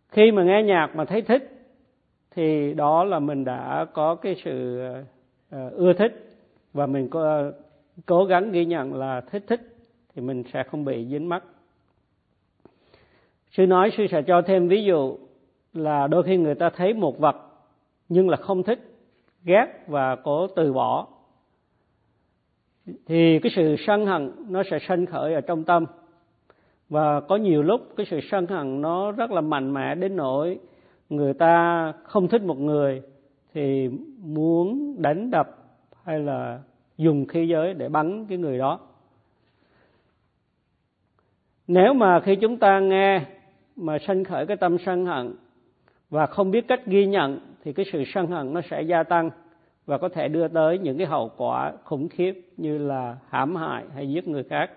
Khi 0.08 0.30
mà 0.30 0.44
nghe 0.44 0.62
nhạc 0.62 0.96
mà 0.96 1.04
thấy 1.04 1.22
thích 1.22 1.52
thì 2.30 2.74
đó 2.74 3.04
là 3.04 3.18
mình 3.18 3.44
đã 3.44 3.86
có 3.92 4.14
cái 4.14 4.36
sự 4.44 4.80
à, 5.50 5.68
ưa 5.72 5.92
thích 5.92 6.25
và 6.76 6.86
mình 6.86 7.08
có, 7.08 7.52
cố 8.06 8.24
gắng 8.24 8.52
ghi 8.52 8.64
nhận 8.64 8.94
là 8.94 9.20
thích 9.20 9.44
thích 9.46 9.60
thì 10.14 10.22
mình 10.22 10.42
sẽ 10.52 10.62
không 10.62 10.84
bị 10.84 11.06
dính 11.10 11.28
mắc. 11.28 11.44
Sư 13.50 13.66
nói, 13.66 13.90
sư 13.96 14.06
sẽ 14.10 14.22
cho 14.22 14.42
thêm 14.42 14.68
ví 14.68 14.84
dụ 14.84 15.18
là 15.74 16.06
đôi 16.06 16.22
khi 16.22 16.36
người 16.36 16.54
ta 16.54 16.70
thấy 16.70 16.94
một 16.94 17.18
vật 17.18 17.36
nhưng 18.08 18.28
là 18.28 18.36
không 18.36 18.62
thích, 18.62 18.80
ghét 19.44 19.66
và 19.86 20.16
cố 20.16 20.46
từ 20.46 20.72
bỏ. 20.72 21.08
Thì 23.06 23.38
cái 23.38 23.52
sự 23.56 23.76
sân 23.86 24.06
hận 24.06 24.32
nó 24.48 24.62
sẽ 24.70 24.78
sanh 24.88 25.06
khởi 25.06 25.34
ở 25.34 25.40
trong 25.40 25.64
tâm. 25.64 25.86
Và 26.88 27.20
có 27.20 27.36
nhiều 27.36 27.62
lúc 27.62 27.80
cái 27.96 28.06
sự 28.10 28.20
sân 28.30 28.46
hận 28.46 28.80
nó 28.80 29.12
rất 29.12 29.30
là 29.30 29.40
mạnh 29.40 29.74
mẽ 29.74 29.94
đến 29.94 30.16
nỗi 30.16 30.58
người 31.08 31.34
ta 31.34 31.92
không 32.04 32.28
thích 32.28 32.42
một 32.42 32.58
người 32.58 33.02
thì 33.54 33.88
muốn 34.18 34.96
đánh 34.98 35.30
đập 35.30 35.55
hay 36.06 36.18
là 36.18 36.60
dùng 36.96 37.26
khí 37.26 37.48
giới 37.48 37.74
để 37.74 37.88
bắn 37.88 38.26
cái 38.28 38.38
người 38.38 38.58
đó. 38.58 38.80
Nếu 41.66 41.94
mà 41.94 42.20
khi 42.20 42.36
chúng 42.36 42.58
ta 42.58 42.80
nghe 42.80 43.20
mà 43.76 43.98
sanh 43.98 44.24
khởi 44.24 44.46
cái 44.46 44.56
tâm 44.56 44.76
sân 44.78 45.06
hận 45.06 45.34
và 46.10 46.26
không 46.26 46.50
biết 46.50 46.68
cách 46.68 46.86
ghi 46.86 47.06
nhận 47.06 47.40
thì 47.64 47.72
cái 47.72 47.86
sự 47.92 48.04
sân 48.14 48.26
hận 48.26 48.54
nó 48.54 48.60
sẽ 48.70 48.82
gia 48.82 49.02
tăng 49.02 49.30
và 49.86 49.98
có 49.98 50.08
thể 50.08 50.28
đưa 50.28 50.48
tới 50.48 50.78
những 50.78 50.98
cái 50.98 51.06
hậu 51.06 51.30
quả 51.36 51.72
khủng 51.84 52.08
khiếp 52.08 52.40
như 52.56 52.78
là 52.78 53.16
hãm 53.28 53.56
hại 53.56 53.84
hay 53.94 54.08
giết 54.08 54.28
người 54.28 54.44
khác. 54.44 54.70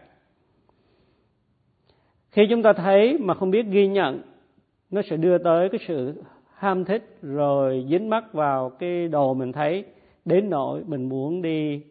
Khi 2.31 2.47
chúng 2.49 2.63
ta 2.63 2.73
thấy 2.73 3.17
mà 3.17 3.33
không 3.33 3.51
biết 3.51 3.65
ghi 3.69 3.87
nhận, 3.87 4.21
nó 4.91 5.01
sẽ 5.09 5.17
đưa 5.17 5.37
tới 5.37 5.69
cái 5.69 5.79
sự 5.87 6.23
ham 6.53 6.85
thích 6.85 7.17
rồi 7.21 7.85
dính 7.89 8.09
mắc 8.09 8.33
vào 8.33 8.69
cái 8.69 9.07
đồ 9.07 9.33
mình 9.33 9.51
thấy 9.51 9.85
đến 10.29 10.49
nỗi 10.49 10.83
mình 10.87 11.09
muốn 11.09 11.41
đi 11.41 11.81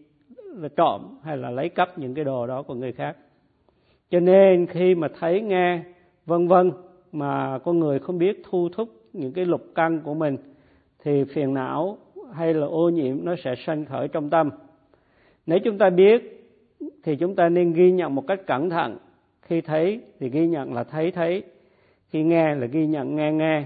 trộm 0.77 1.19
hay 1.23 1.37
là 1.37 1.51
lấy 1.51 1.69
cắp 1.69 1.99
những 1.99 2.15
cái 2.15 2.25
đồ 2.25 2.47
đó 2.47 2.63
của 2.63 2.75
người 2.75 2.93
khác. 2.93 3.17
Cho 4.11 4.21
nên 4.21 4.67
khi 4.67 4.95
mà 4.95 5.09
thấy 5.19 5.41
nghe, 5.41 5.83
vân 6.27 6.49
vân, 6.49 6.73
mà 7.13 7.59
con 7.59 7.79
người 7.79 7.99
không 7.99 8.19
biết 8.19 8.43
thu 8.51 8.69
thúc 8.69 8.89
những 9.13 9.33
cái 9.33 9.45
lục 9.45 9.63
căn 9.75 10.01
của 10.05 10.15
mình, 10.15 10.37
thì 11.05 11.25
phiền 11.25 11.55
não 11.55 11.99
hay 12.33 12.55
là 12.55 12.67
ô 12.67 12.89
nhiễm 12.89 13.25
nó 13.25 13.35
sẽ 13.45 13.55
sanh 13.67 13.85
khởi 13.85 14.09
trong 14.09 14.31
tâm. 14.31 14.51
Nếu 15.47 15.59
chúng 15.65 15.79
ta 15.79 15.91
biết, 15.91 16.47
thì 17.03 17.17
chúng 17.17 17.37
ta 17.37 17.49
nên 17.49 17.73
ghi 17.73 17.93
nhận 17.93 18.15
một 18.15 18.27
cách 18.27 18.41
cẩn 18.47 18.71
thận. 18.71 18.97
Khi 19.43 19.61
thấy 19.61 20.01
thì 20.21 20.29
ghi 20.29 20.47
nhận 20.47 20.75
là 20.75 20.85
thấy 20.85 21.11
thấy. 21.11 21.43
Khi 22.09 22.23
nghe 22.23 22.55
là 22.55 22.67
ghi 22.67 22.87
nhận 22.87 23.17
nghe 23.17 23.33
nghe 23.33 23.65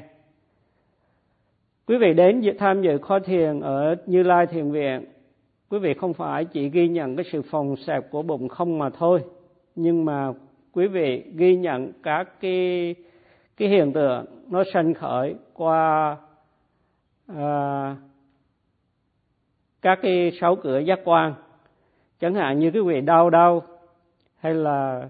quý 1.86 1.96
vị 1.96 2.14
đến 2.14 2.42
tham 2.58 2.82
dự 2.82 2.98
kho 2.98 3.18
thiền 3.18 3.60
ở 3.60 3.96
như 4.06 4.22
lai 4.22 4.46
thiền 4.46 4.70
viện. 4.70 5.04
Quý 5.70 5.78
vị 5.78 5.94
không 5.94 6.14
phải 6.14 6.44
chỉ 6.44 6.68
ghi 6.68 6.88
nhận 6.88 7.16
cái 7.16 7.24
sự 7.32 7.42
phòng 7.42 7.76
xẹp 7.76 8.10
của 8.10 8.22
bụng 8.22 8.48
không 8.48 8.78
mà 8.78 8.90
thôi 8.90 9.20
nhưng 9.74 10.04
mà 10.04 10.32
quý 10.72 10.86
vị 10.86 11.24
ghi 11.36 11.56
nhận 11.56 11.92
các 12.02 12.40
cái 12.40 12.94
cái 13.56 13.68
hiện 13.68 13.92
tượng 13.92 14.24
nó 14.48 14.62
sanh 14.72 14.94
khởi 14.94 15.34
qua 15.54 16.16
à, 17.26 17.96
các 19.82 19.98
cái 20.02 20.32
sáu 20.40 20.56
cửa 20.56 20.78
giác 20.78 21.00
quan. 21.04 21.34
Chẳng 22.20 22.34
hạn 22.34 22.58
như 22.58 22.70
quý 22.70 22.80
vị 22.80 23.00
đau 23.00 23.30
đau 23.30 23.62
hay 24.38 24.54
là 24.54 25.08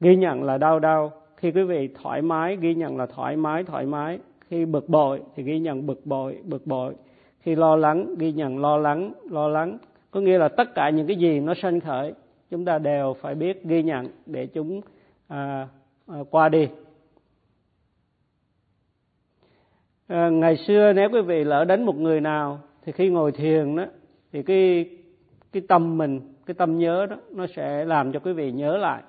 ghi 0.00 0.16
nhận 0.16 0.42
là 0.42 0.58
đau 0.58 0.78
đau 0.78 1.12
khi 1.36 1.50
quý 1.50 1.62
vị 1.62 1.88
thoải 2.02 2.22
mái 2.22 2.56
ghi 2.56 2.74
nhận 2.74 2.96
là 2.96 3.06
thoải 3.06 3.36
mái 3.36 3.64
thoải 3.64 3.86
mái 3.86 4.18
khi 4.48 4.64
bực 4.64 4.88
bội 4.88 5.22
thì 5.36 5.42
ghi 5.42 5.58
nhận 5.58 5.86
bực 5.86 6.06
bội 6.06 6.38
bực 6.44 6.66
bội. 6.66 6.94
Khi 7.40 7.54
lo 7.54 7.76
lắng 7.76 8.14
ghi 8.18 8.32
nhận 8.32 8.58
lo 8.58 8.76
lắng 8.76 9.12
lo 9.30 9.48
lắng. 9.48 9.78
Có 10.10 10.20
nghĩa 10.20 10.38
là 10.38 10.48
tất 10.48 10.74
cả 10.74 10.90
những 10.90 11.06
cái 11.06 11.16
gì 11.16 11.40
nó 11.40 11.54
sanh 11.54 11.80
khởi 11.80 12.14
chúng 12.50 12.64
ta 12.64 12.78
đều 12.78 13.16
phải 13.20 13.34
biết 13.34 13.64
ghi 13.64 13.82
nhận 13.82 14.08
để 14.26 14.46
chúng 14.46 14.80
à, 15.28 15.68
à, 16.06 16.18
qua 16.30 16.48
đi. 16.48 16.68
À, 20.06 20.28
ngày 20.28 20.56
xưa 20.56 20.92
nếu 20.92 21.10
quý 21.12 21.20
vị 21.20 21.44
lỡ 21.44 21.64
đánh 21.64 21.86
một 21.86 21.96
người 21.96 22.20
nào 22.20 22.60
thì 22.84 22.92
khi 22.92 23.08
ngồi 23.10 23.32
thiền 23.32 23.76
đó 23.76 23.84
thì 24.32 24.42
cái 24.42 24.90
cái 25.52 25.62
tâm 25.68 25.98
mình 25.98 26.20
cái 26.46 26.54
tâm 26.54 26.78
nhớ 26.78 27.06
đó 27.10 27.16
nó 27.30 27.46
sẽ 27.56 27.84
làm 27.84 28.12
cho 28.12 28.20
quý 28.20 28.32
vị 28.32 28.52
nhớ 28.52 28.76
lại. 28.76 29.02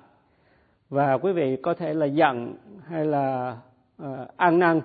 Và 0.88 1.18
quý 1.18 1.32
vị 1.32 1.56
có 1.62 1.74
thể 1.74 1.94
là 1.94 2.06
giận 2.06 2.54
hay 2.84 3.04
là 3.04 3.56
uh, 4.02 4.08
ăn 4.36 4.58
năn 4.58 4.80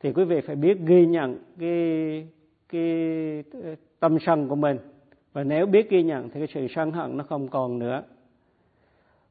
thì 0.00 0.12
quý 0.12 0.24
vị 0.24 0.40
phải 0.40 0.56
biết 0.56 0.78
ghi 0.86 1.06
nhận 1.06 1.38
cái 1.58 2.26
cái 2.68 3.44
ờ, 3.62 3.74
tâm 4.00 4.18
sân 4.20 4.48
của 4.48 4.56
mình. 4.56 4.78
Và 5.32 5.44
nếu 5.44 5.66
biết 5.66 5.90
ghi 5.90 6.02
nhận 6.02 6.30
thì 6.30 6.40
cái 6.40 6.48
sự 6.54 6.66
sân 6.74 6.92
hận 6.92 7.16
nó 7.16 7.24
không 7.24 7.48
còn 7.48 7.78
nữa. 7.78 8.02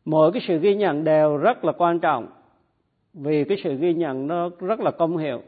Mỗi 0.05 0.31
cái 0.31 0.41
sự 0.47 0.59
ghi 0.59 0.75
nhận 0.75 1.03
đều 1.03 1.37
rất 1.37 1.65
là 1.65 1.71
quan 1.71 1.99
trọng, 1.99 2.27
vì 3.13 3.43
cái 3.43 3.57
sự 3.63 3.75
ghi 3.75 3.93
nhận 3.93 4.27
nó 4.27 4.49
rất 4.59 4.79
là 4.79 4.91
công 4.91 5.17
hiệu. 5.17 5.41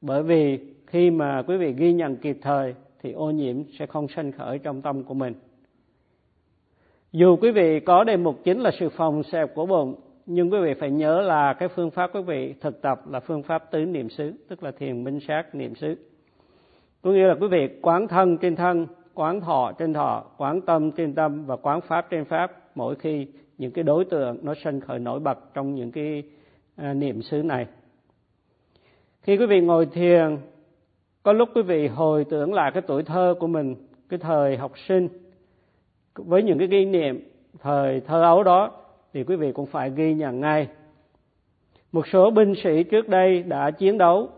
Bởi 0.00 0.22
vì 0.22 0.58
khi 0.86 1.10
mà 1.10 1.42
quý 1.46 1.56
vị 1.56 1.72
ghi 1.72 1.92
nhận 1.92 2.16
kịp 2.16 2.38
thời 2.42 2.74
thì 3.02 3.12
ô 3.12 3.30
nhiễm 3.30 3.56
sẽ 3.78 3.86
không 3.86 4.08
sinh 4.08 4.32
khởi 4.32 4.58
trong 4.58 4.82
tâm 4.82 5.04
của 5.04 5.14
mình. 5.14 5.34
Dù 7.12 7.36
quý 7.36 7.50
vị 7.50 7.80
có 7.80 8.04
đề 8.04 8.16
mục 8.16 8.40
chính 8.44 8.60
là 8.60 8.70
sự 8.80 8.88
phòng 8.88 9.22
xẹp 9.22 9.54
của 9.54 9.66
bụng 9.66 9.94
nhưng 10.26 10.52
quý 10.52 10.58
vị 10.60 10.74
phải 10.74 10.90
nhớ 10.90 11.20
là 11.22 11.52
cái 11.52 11.68
phương 11.68 11.90
pháp 11.90 12.14
quý 12.14 12.22
vị 12.22 12.54
thực 12.60 12.82
tập 12.82 13.00
là 13.10 13.20
phương 13.20 13.42
pháp 13.42 13.70
tứ 13.70 13.84
niệm 13.84 14.10
xứ 14.10 14.32
tức 14.48 14.62
là 14.62 14.70
thiền 14.70 15.04
minh 15.04 15.20
sát 15.28 15.54
niệm 15.54 15.74
xứ. 15.74 15.96
Có 17.02 17.10
nghĩa 17.10 17.26
là 17.26 17.34
quý 17.40 17.48
vị 17.48 17.68
quán 17.82 18.08
thân 18.08 18.38
trên 18.38 18.56
thân 18.56 18.86
quán 19.14 19.40
thọ 19.40 19.72
trên 19.78 19.92
thọ 19.92 20.24
quán 20.36 20.60
tâm 20.60 20.92
trên 20.92 21.14
tâm 21.14 21.46
và 21.46 21.56
quán 21.56 21.80
pháp 21.80 22.10
trên 22.10 22.24
pháp 22.24 22.52
mỗi 22.74 22.94
khi 22.94 23.26
những 23.58 23.70
cái 23.70 23.84
đối 23.84 24.04
tượng 24.04 24.38
nó 24.42 24.54
sinh 24.64 24.80
khởi 24.80 24.98
nổi 24.98 25.20
bật 25.20 25.54
trong 25.54 25.74
những 25.74 25.92
cái 25.92 26.22
à, 26.76 26.94
niệm 26.94 27.22
xứ 27.22 27.42
này. 27.42 27.66
Khi 29.22 29.36
quý 29.36 29.46
vị 29.46 29.60
ngồi 29.60 29.86
thiền 29.86 30.38
có 31.22 31.32
lúc 31.32 31.48
quý 31.54 31.62
vị 31.62 31.86
hồi 31.88 32.24
tưởng 32.30 32.54
lại 32.54 32.70
cái 32.74 32.82
tuổi 32.82 33.02
thơ 33.02 33.34
của 33.40 33.46
mình 33.46 33.74
cái 34.08 34.18
thời 34.18 34.56
học 34.56 34.72
sinh 34.88 35.08
với 36.14 36.42
những 36.42 36.58
cái 36.58 36.68
kỷ 36.68 36.84
niệm 36.84 37.28
thời 37.58 38.00
thơ 38.00 38.22
ấu 38.22 38.42
đó 38.42 38.81
thì 39.12 39.24
quý 39.24 39.36
vị 39.36 39.52
cũng 39.52 39.66
phải 39.66 39.90
ghi 39.90 40.14
nhận 40.14 40.40
ngay. 40.40 40.68
Một 41.92 42.06
số 42.06 42.30
binh 42.30 42.54
sĩ 42.54 42.82
trước 42.82 43.08
đây 43.08 43.42
đã 43.42 43.70
chiến 43.70 43.98
đấu 43.98 44.28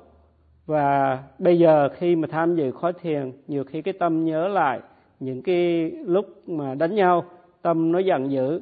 và 0.66 1.18
bây 1.38 1.58
giờ 1.58 1.88
khi 1.88 2.16
mà 2.16 2.28
tham 2.30 2.56
dự 2.56 2.70
khóa 2.70 2.92
thiền, 2.92 3.32
nhiều 3.48 3.64
khi 3.64 3.82
cái 3.82 3.94
tâm 3.98 4.24
nhớ 4.24 4.48
lại 4.48 4.80
những 5.20 5.42
cái 5.42 5.90
lúc 5.90 6.48
mà 6.48 6.74
đánh 6.74 6.94
nhau, 6.94 7.24
tâm 7.62 7.92
nó 7.92 7.98
giận 7.98 8.30
dữ 8.30 8.60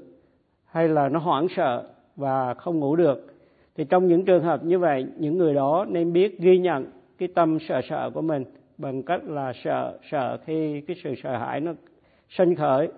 hay 0.66 0.88
là 0.88 1.08
nó 1.08 1.18
hoảng 1.18 1.46
sợ 1.56 1.88
và 2.16 2.54
không 2.54 2.78
ngủ 2.78 2.96
được. 2.96 3.34
Thì 3.76 3.84
trong 3.84 4.08
những 4.08 4.24
trường 4.24 4.42
hợp 4.42 4.64
như 4.64 4.78
vậy, 4.78 5.06
những 5.18 5.38
người 5.38 5.54
đó 5.54 5.86
nên 5.88 6.12
biết 6.12 6.38
ghi 6.38 6.58
nhận 6.58 6.86
cái 7.18 7.28
tâm 7.34 7.58
sợ 7.68 7.80
sợ 7.88 8.10
của 8.14 8.22
mình 8.22 8.44
bằng 8.78 9.02
cách 9.02 9.20
là 9.24 9.52
sợ 9.64 9.98
sợ 10.10 10.38
khi 10.44 10.80
cái 10.80 10.96
sự 11.04 11.14
sợ 11.22 11.36
hãi 11.36 11.60
nó 11.60 11.72
sinh 12.28 12.54
khởi 12.54 12.88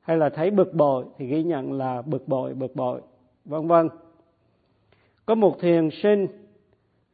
hay 0.00 0.16
là 0.16 0.28
thấy 0.28 0.50
bực 0.50 0.74
bội 0.74 1.04
thì 1.18 1.26
ghi 1.26 1.42
nhận 1.42 1.72
là 1.72 2.02
bực 2.02 2.28
bội 2.28 2.54
bực 2.54 2.76
bội, 2.76 3.00
vân 3.44 3.66
vân. 3.66 3.88
Có 5.26 5.34
một 5.34 5.60
thiền 5.60 5.88
sinh 6.02 6.26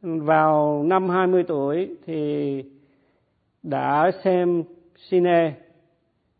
vào 0.01 0.83
năm 0.83 1.09
20 1.09 1.43
tuổi 1.43 1.95
thì 2.05 2.63
đã 3.63 4.11
xem 4.23 4.63
cine 5.09 5.53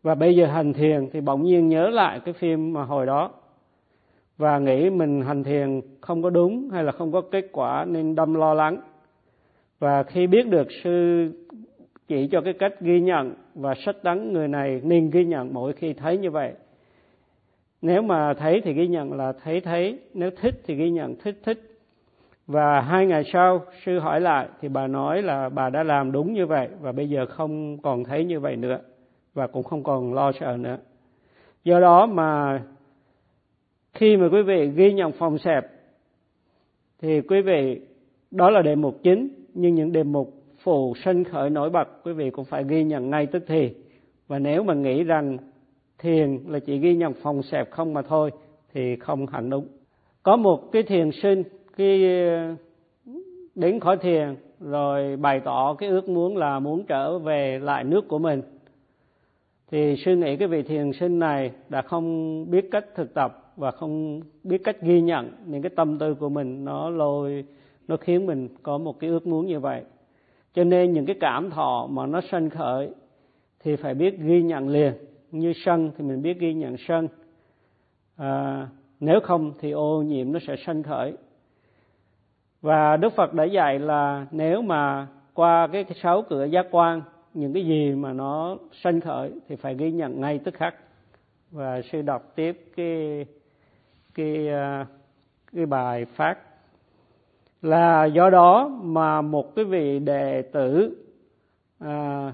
và 0.02 0.14
bây 0.14 0.36
giờ 0.36 0.46
hành 0.46 0.72
thiền 0.72 1.08
thì 1.12 1.20
bỗng 1.20 1.42
nhiên 1.42 1.68
nhớ 1.68 1.88
lại 1.88 2.20
cái 2.24 2.34
phim 2.34 2.72
mà 2.72 2.84
hồi 2.84 3.06
đó 3.06 3.30
và 4.38 4.58
nghĩ 4.58 4.90
mình 4.90 5.22
hành 5.22 5.44
thiền 5.44 5.80
không 6.00 6.22
có 6.22 6.30
đúng 6.30 6.70
hay 6.70 6.84
là 6.84 6.92
không 6.92 7.12
có 7.12 7.20
kết 7.20 7.48
quả 7.52 7.84
nên 7.84 8.14
đâm 8.14 8.34
lo 8.34 8.54
lắng. 8.54 8.80
Và 9.78 10.02
khi 10.02 10.26
biết 10.26 10.46
được 10.46 10.68
sư 10.84 11.30
chỉ 12.08 12.28
cho 12.32 12.40
cái 12.40 12.52
cách 12.52 12.80
ghi 12.80 13.00
nhận 13.00 13.34
và 13.54 13.74
sách 13.74 13.96
đắng 14.02 14.32
người 14.32 14.48
này 14.48 14.80
nên 14.84 15.10
ghi 15.10 15.24
nhận 15.24 15.54
mỗi 15.54 15.72
khi 15.72 15.92
thấy 15.92 16.18
như 16.18 16.30
vậy. 16.30 16.52
Nếu 17.82 18.02
mà 18.02 18.34
thấy 18.34 18.60
thì 18.64 18.72
ghi 18.72 18.86
nhận 18.86 19.12
là 19.12 19.32
thấy 19.42 19.60
thấy, 19.60 19.98
nếu 20.14 20.30
thích 20.40 20.54
thì 20.66 20.74
ghi 20.74 20.90
nhận 20.90 21.16
thích 21.16 21.40
thích. 21.44 21.58
Và 22.46 22.80
hai 22.80 23.06
ngày 23.06 23.24
sau, 23.32 23.64
sư 23.84 23.98
hỏi 23.98 24.20
lại 24.20 24.48
thì 24.60 24.68
bà 24.68 24.86
nói 24.86 25.22
là 25.22 25.48
bà 25.48 25.70
đã 25.70 25.82
làm 25.82 26.12
đúng 26.12 26.32
như 26.32 26.46
vậy 26.46 26.68
và 26.80 26.92
bây 26.92 27.08
giờ 27.08 27.26
không 27.26 27.78
còn 27.78 28.04
thấy 28.04 28.24
như 28.24 28.40
vậy 28.40 28.56
nữa 28.56 28.78
và 29.34 29.46
cũng 29.46 29.62
không 29.62 29.82
còn 29.82 30.14
lo 30.14 30.32
sợ 30.32 30.56
nữa. 30.60 30.78
Do 31.64 31.80
đó 31.80 32.06
mà 32.06 32.62
khi 33.92 34.16
mà 34.16 34.28
quý 34.32 34.42
vị 34.42 34.70
ghi 34.76 34.92
nhận 34.92 35.12
phòng 35.12 35.38
xẹp 35.38 35.66
thì 37.02 37.20
quý 37.20 37.40
vị, 37.40 37.80
đó 38.30 38.50
là 38.50 38.62
đề 38.62 38.74
mục 38.74 38.98
chính, 39.02 39.28
nhưng 39.54 39.74
những 39.74 39.92
đề 39.92 40.02
mục 40.02 40.37
phù 40.68 40.94
sinh 41.04 41.24
khởi 41.24 41.50
nổi 41.50 41.70
bật, 41.70 41.88
quý 42.04 42.12
vị 42.12 42.30
cũng 42.30 42.44
phải 42.44 42.64
ghi 42.68 42.84
nhận 42.84 43.10
ngay 43.10 43.26
tức 43.26 43.44
thì. 43.46 43.74
Và 44.26 44.38
nếu 44.38 44.62
mà 44.62 44.74
nghĩ 44.74 45.04
rằng 45.04 45.38
thiền 45.98 46.38
là 46.46 46.58
chỉ 46.58 46.78
ghi 46.78 46.96
nhận 46.96 47.12
phòng 47.22 47.42
xẹp 47.42 47.70
không 47.70 47.94
mà 47.94 48.02
thôi, 48.02 48.30
thì 48.72 48.96
không 48.96 49.26
hẳn 49.26 49.50
đúng. 49.50 49.66
Có 50.22 50.36
một 50.36 50.72
cái 50.72 50.82
thiền 50.82 51.10
sinh 51.12 51.42
khi 51.72 52.18
ờ, 52.28 52.54
đến 53.54 53.80
khỏi 53.80 53.96
thiền, 53.96 54.36
rồi 54.60 55.16
bày 55.16 55.40
tỏ 55.40 55.74
cái 55.78 55.88
ước 55.88 56.08
muốn 56.08 56.36
là 56.36 56.58
muốn 56.58 56.84
trở 56.86 57.18
về 57.18 57.58
lại 57.58 57.84
nước 57.84 58.08
của 58.08 58.18
mình. 58.18 58.42
Thì 59.70 59.96
suy 59.96 60.16
nghĩ 60.16 60.36
cái 60.36 60.48
vị 60.48 60.62
thiền 60.62 60.92
sinh 60.92 61.18
này 61.18 61.50
đã 61.68 61.82
không 61.82 62.46
biết 62.50 62.68
cách 62.70 62.84
thực 62.94 63.14
tập 63.14 63.52
và 63.56 63.70
không 63.70 64.20
biết 64.44 64.64
cách 64.64 64.82
ghi 64.82 65.00
nhận 65.00 65.32
những 65.46 65.62
cái 65.62 65.70
tâm 65.76 65.98
tư 65.98 66.14
của 66.14 66.28
mình, 66.28 66.64
nó 66.64 66.90
lôi, 66.90 67.44
nó 67.88 67.96
khiến 67.96 68.26
mình 68.26 68.48
có 68.62 68.78
một 68.78 69.00
cái 69.00 69.10
ước 69.10 69.26
muốn 69.26 69.46
như 69.46 69.60
vậy 69.60 69.82
cho 70.52 70.64
nên 70.64 70.92
những 70.92 71.06
cái 71.06 71.16
cảm 71.20 71.50
thọ 71.50 71.88
mà 71.90 72.06
nó 72.06 72.20
sân 72.30 72.50
khởi 72.50 72.90
thì 73.60 73.76
phải 73.76 73.94
biết 73.94 74.18
ghi 74.18 74.42
nhận 74.42 74.68
liền. 74.68 74.92
Như 75.30 75.52
sân 75.64 75.90
thì 75.96 76.04
mình 76.04 76.22
biết 76.22 76.38
ghi 76.38 76.54
nhận 76.54 76.76
sân. 76.88 77.08
À, 78.16 78.68
nếu 79.00 79.20
không 79.20 79.52
thì 79.60 79.70
ô 79.70 80.02
nhiễm 80.02 80.32
nó 80.32 80.38
sẽ 80.46 80.56
sân 80.66 80.82
khởi. 80.82 81.16
Và 82.60 82.96
đức 82.96 83.12
phật 83.16 83.34
đã 83.34 83.44
dạy 83.44 83.78
là 83.78 84.26
nếu 84.30 84.62
mà 84.62 85.06
qua 85.34 85.68
cái, 85.72 85.84
cái 85.84 85.98
sáu 86.02 86.22
cửa 86.22 86.44
giác 86.44 86.66
quan 86.70 87.02
những 87.34 87.52
cái 87.52 87.66
gì 87.66 87.90
mà 87.90 88.12
nó 88.12 88.56
sanh 88.72 89.00
khởi 89.00 89.32
thì 89.48 89.56
phải 89.56 89.74
ghi 89.74 89.90
nhận 89.90 90.20
ngay 90.20 90.38
tức 90.38 90.54
khắc. 90.54 90.74
Và 91.50 91.82
sư 91.82 92.02
đọc 92.02 92.32
tiếp 92.34 92.72
cái 92.76 93.26
cái 94.14 94.48
à, 94.48 94.86
cái 95.52 95.66
bài 95.66 96.04
phát 96.04 96.38
là 97.62 98.04
do 98.04 98.30
đó 98.30 98.68
mà 98.82 99.22
một 99.22 99.54
cái 99.56 99.64
vị 99.64 99.98
đệ 99.98 100.42
tử 100.42 100.96
à, 101.78 102.32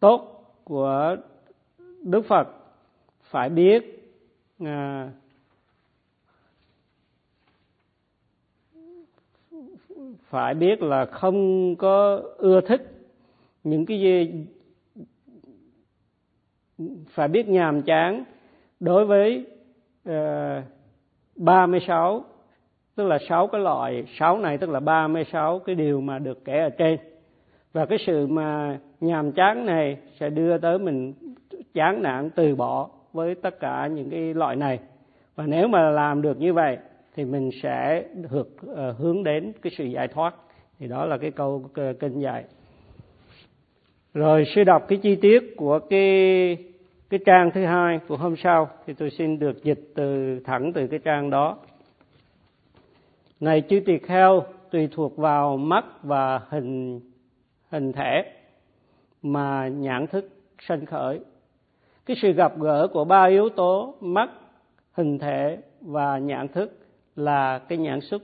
tốt 0.00 0.44
của 0.64 1.16
Đức 2.02 2.22
Phật 2.28 2.48
phải 3.22 3.48
biết 3.48 4.08
à, 4.64 5.10
phải 10.28 10.54
biết 10.54 10.82
là 10.82 11.04
không 11.04 11.76
có 11.76 12.22
ưa 12.36 12.60
thích 12.60 12.92
những 13.64 13.86
cái 13.86 14.00
gì 14.00 14.46
phải 17.08 17.28
biết 17.28 17.48
nhàm 17.48 17.82
chán 17.82 18.24
đối 18.80 19.06
với 19.06 19.46
à, 20.04 20.64
ba 21.36 21.66
mươi 21.66 21.80
sáu 21.86 22.24
tức 22.96 23.06
là 23.06 23.18
sáu 23.28 23.46
cái 23.46 23.60
loại 23.60 24.04
sáu 24.18 24.38
này 24.38 24.58
tức 24.58 24.70
là 24.70 24.80
36 24.80 25.58
cái 25.58 25.74
điều 25.74 26.00
mà 26.00 26.18
được 26.18 26.44
kể 26.44 26.58
ở 26.58 26.70
trên. 26.70 26.98
Và 27.72 27.86
cái 27.86 27.98
sự 28.06 28.26
mà 28.26 28.78
nhàm 29.00 29.32
chán 29.32 29.66
này 29.66 29.96
sẽ 30.20 30.30
đưa 30.30 30.58
tới 30.58 30.78
mình 30.78 31.14
chán 31.74 32.02
nản 32.02 32.30
từ 32.30 32.54
bỏ 32.54 32.90
với 33.12 33.34
tất 33.34 33.60
cả 33.60 33.86
những 33.86 34.10
cái 34.10 34.34
loại 34.34 34.56
này. 34.56 34.78
Và 35.36 35.46
nếu 35.46 35.68
mà 35.68 35.90
làm 35.90 36.22
được 36.22 36.40
như 36.40 36.52
vậy 36.52 36.78
thì 37.14 37.24
mình 37.24 37.50
sẽ 37.62 38.04
được 38.14 38.48
uh, 38.66 38.98
hướng 38.98 39.22
đến 39.24 39.52
cái 39.62 39.72
sự 39.76 39.84
giải 39.84 40.08
thoát. 40.08 40.34
Thì 40.78 40.88
đó 40.88 41.06
là 41.06 41.18
cái 41.18 41.30
câu 41.30 41.64
ờ, 41.74 41.92
kinh 41.92 42.18
dạy. 42.18 42.44
Rồi 44.14 44.44
sư 44.54 44.64
đọc 44.64 44.84
cái 44.88 44.98
chi 45.02 45.16
tiết 45.16 45.54
của 45.56 45.78
cái 45.78 46.56
cái 47.10 47.20
trang 47.26 47.50
thứ 47.54 47.64
hai 47.64 48.00
của 48.08 48.16
hôm 48.16 48.36
sau 48.36 48.68
thì 48.86 48.94
tôi 48.94 49.10
xin 49.10 49.38
được 49.38 49.64
dịch 49.64 49.80
từ 49.94 50.40
thẳng 50.44 50.72
từ 50.72 50.86
cái 50.86 50.98
trang 51.04 51.30
đó 51.30 51.58
này 53.42 53.62
chư 53.68 53.80
tỳ 53.86 53.98
kheo, 53.98 54.42
tùy 54.70 54.88
thuộc 54.92 55.16
vào 55.16 55.56
mắt 55.56 55.84
và 56.02 56.40
hình 56.48 57.00
hình 57.70 57.92
thể 57.92 58.24
mà 59.22 59.68
nhãn 59.68 60.06
thức 60.06 60.28
sanh 60.58 60.86
khởi. 60.86 61.20
Cái 62.06 62.16
sự 62.22 62.32
gặp 62.32 62.58
gỡ 62.60 62.88
của 62.92 63.04
ba 63.04 63.24
yếu 63.24 63.48
tố 63.48 63.94
mắt, 64.00 64.30
hình 64.92 65.18
thể 65.18 65.58
và 65.80 66.18
nhãn 66.18 66.48
thức 66.48 66.78
là 67.16 67.58
cái 67.58 67.78
nhãn 67.78 68.00
xúc. 68.00 68.22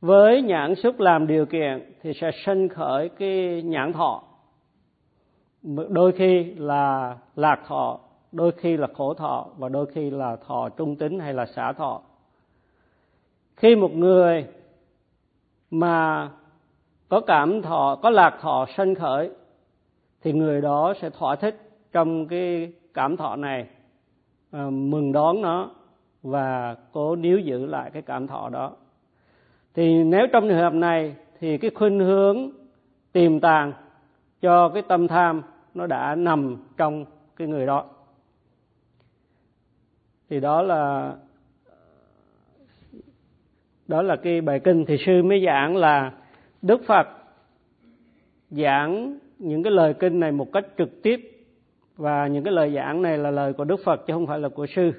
Với 0.00 0.42
nhãn 0.42 0.74
xúc 0.74 1.00
làm 1.00 1.26
điều 1.26 1.46
kiện 1.46 1.92
thì 2.02 2.12
sẽ 2.20 2.30
sanh 2.44 2.68
khởi 2.68 3.08
cái 3.08 3.62
nhãn 3.62 3.92
thọ. 3.92 4.22
Đôi 5.88 6.12
khi 6.12 6.54
là 6.56 7.16
lạc 7.36 7.62
thọ, 7.66 8.00
đôi 8.32 8.52
khi 8.52 8.76
là 8.76 8.86
khổ 8.94 9.14
thọ 9.14 9.46
và 9.58 9.68
đôi 9.68 9.86
khi 9.86 10.10
là 10.10 10.36
thọ 10.46 10.68
trung 10.68 10.96
tính 10.96 11.18
hay 11.18 11.34
là 11.34 11.46
xả 11.46 11.72
thọ 11.72 12.02
khi 13.56 13.76
một 13.76 13.92
người 13.92 14.46
mà 15.70 16.30
có 17.08 17.20
cảm 17.20 17.62
thọ 17.62 17.98
có 18.02 18.10
lạc 18.10 18.38
thọ 18.40 18.66
sanh 18.76 18.94
khởi 18.94 19.30
thì 20.22 20.32
người 20.32 20.60
đó 20.60 20.94
sẽ 21.00 21.10
thỏa 21.10 21.36
thích 21.36 21.70
trong 21.92 22.26
cái 22.28 22.72
cảm 22.94 23.16
thọ 23.16 23.36
này 23.36 23.66
à, 24.50 24.70
mừng 24.70 25.12
đón 25.12 25.42
nó 25.42 25.70
và 26.22 26.76
cố 26.92 27.16
níu 27.16 27.38
giữ 27.38 27.66
lại 27.66 27.90
cái 27.90 28.02
cảm 28.02 28.26
thọ 28.26 28.48
đó. 28.48 28.72
Thì 29.74 30.04
nếu 30.04 30.26
trong 30.32 30.48
trường 30.48 30.58
hợp 30.58 30.74
này 30.74 31.14
thì 31.40 31.58
cái 31.58 31.70
khuynh 31.74 32.00
hướng 32.00 32.50
tiềm 33.12 33.40
tàng 33.40 33.72
cho 34.40 34.68
cái 34.68 34.82
tâm 34.82 35.08
tham 35.08 35.42
nó 35.74 35.86
đã 35.86 36.14
nằm 36.14 36.56
trong 36.76 37.04
cái 37.36 37.48
người 37.48 37.66
đó. 37.66 37.84
Thì 40.28 40.40
đó 40.40 40.62
là 40.62 41.14
đó 43.88 44.02
là 44.02 44.16
cái 44.16 44.40
bài 44.40 44.60
kinh 44.60 44.84
thì 44.84 44.96
sư 45.06 45.22
mới 45.22 45.44
giảng 45.46 45.76
là 45.76 46.12
đức 46.62 46.82
phật 46.86 47.08
giảng 48.50 49.18
những 49.38 49.62
cái 49.62 49.72
lời 49.72 49.94
kinh 49.94 50.20
này 50.20 50.32
một 50.32 50.52
cách 50.52 50.66
trực 50.78 51.02
tiếp. 51.02 51.30
Và 51.96 52.26
những 52.26 52.44
cái 52.44 52.52
lời 52.52 52.72
giảng 52.74 53.02
này 53.02 53.18
là 53.18 53.30
lời 53.30 53.52
của 53.52 53.64
đức 53.64 53.80
phật 53.84 54.06
chứ 54.06 54.12
không 54.12 54.26
phải 54.26 54.38
là 54.38 54.48
của 54.48 54.66
sư. 54.66 54.92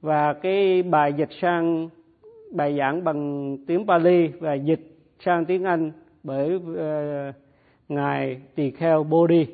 Và 0.00 0.32
cái 0.32 0.82
bài 0.82 1.12
dịch 1.12 1.28
sang 1.40 1.88
bài 2.52 2.76
giảng 2.78 3.04
bằng 3.04 3.56
tiếng 3.66 3.86
Pali 3.86 4.28
và 4.28 4.54
dịch 4.54 4.80
sang 5.20 5.44
tiếng 5.44 5.64
Anh 5.64 5.92
bởi 6.22 6.54
uh, 6.56 7.34
ngài 7.88 8.40
tỳ 8.54 8.70
kheo 8.70 9.04
Bodhi. 9.04 9.46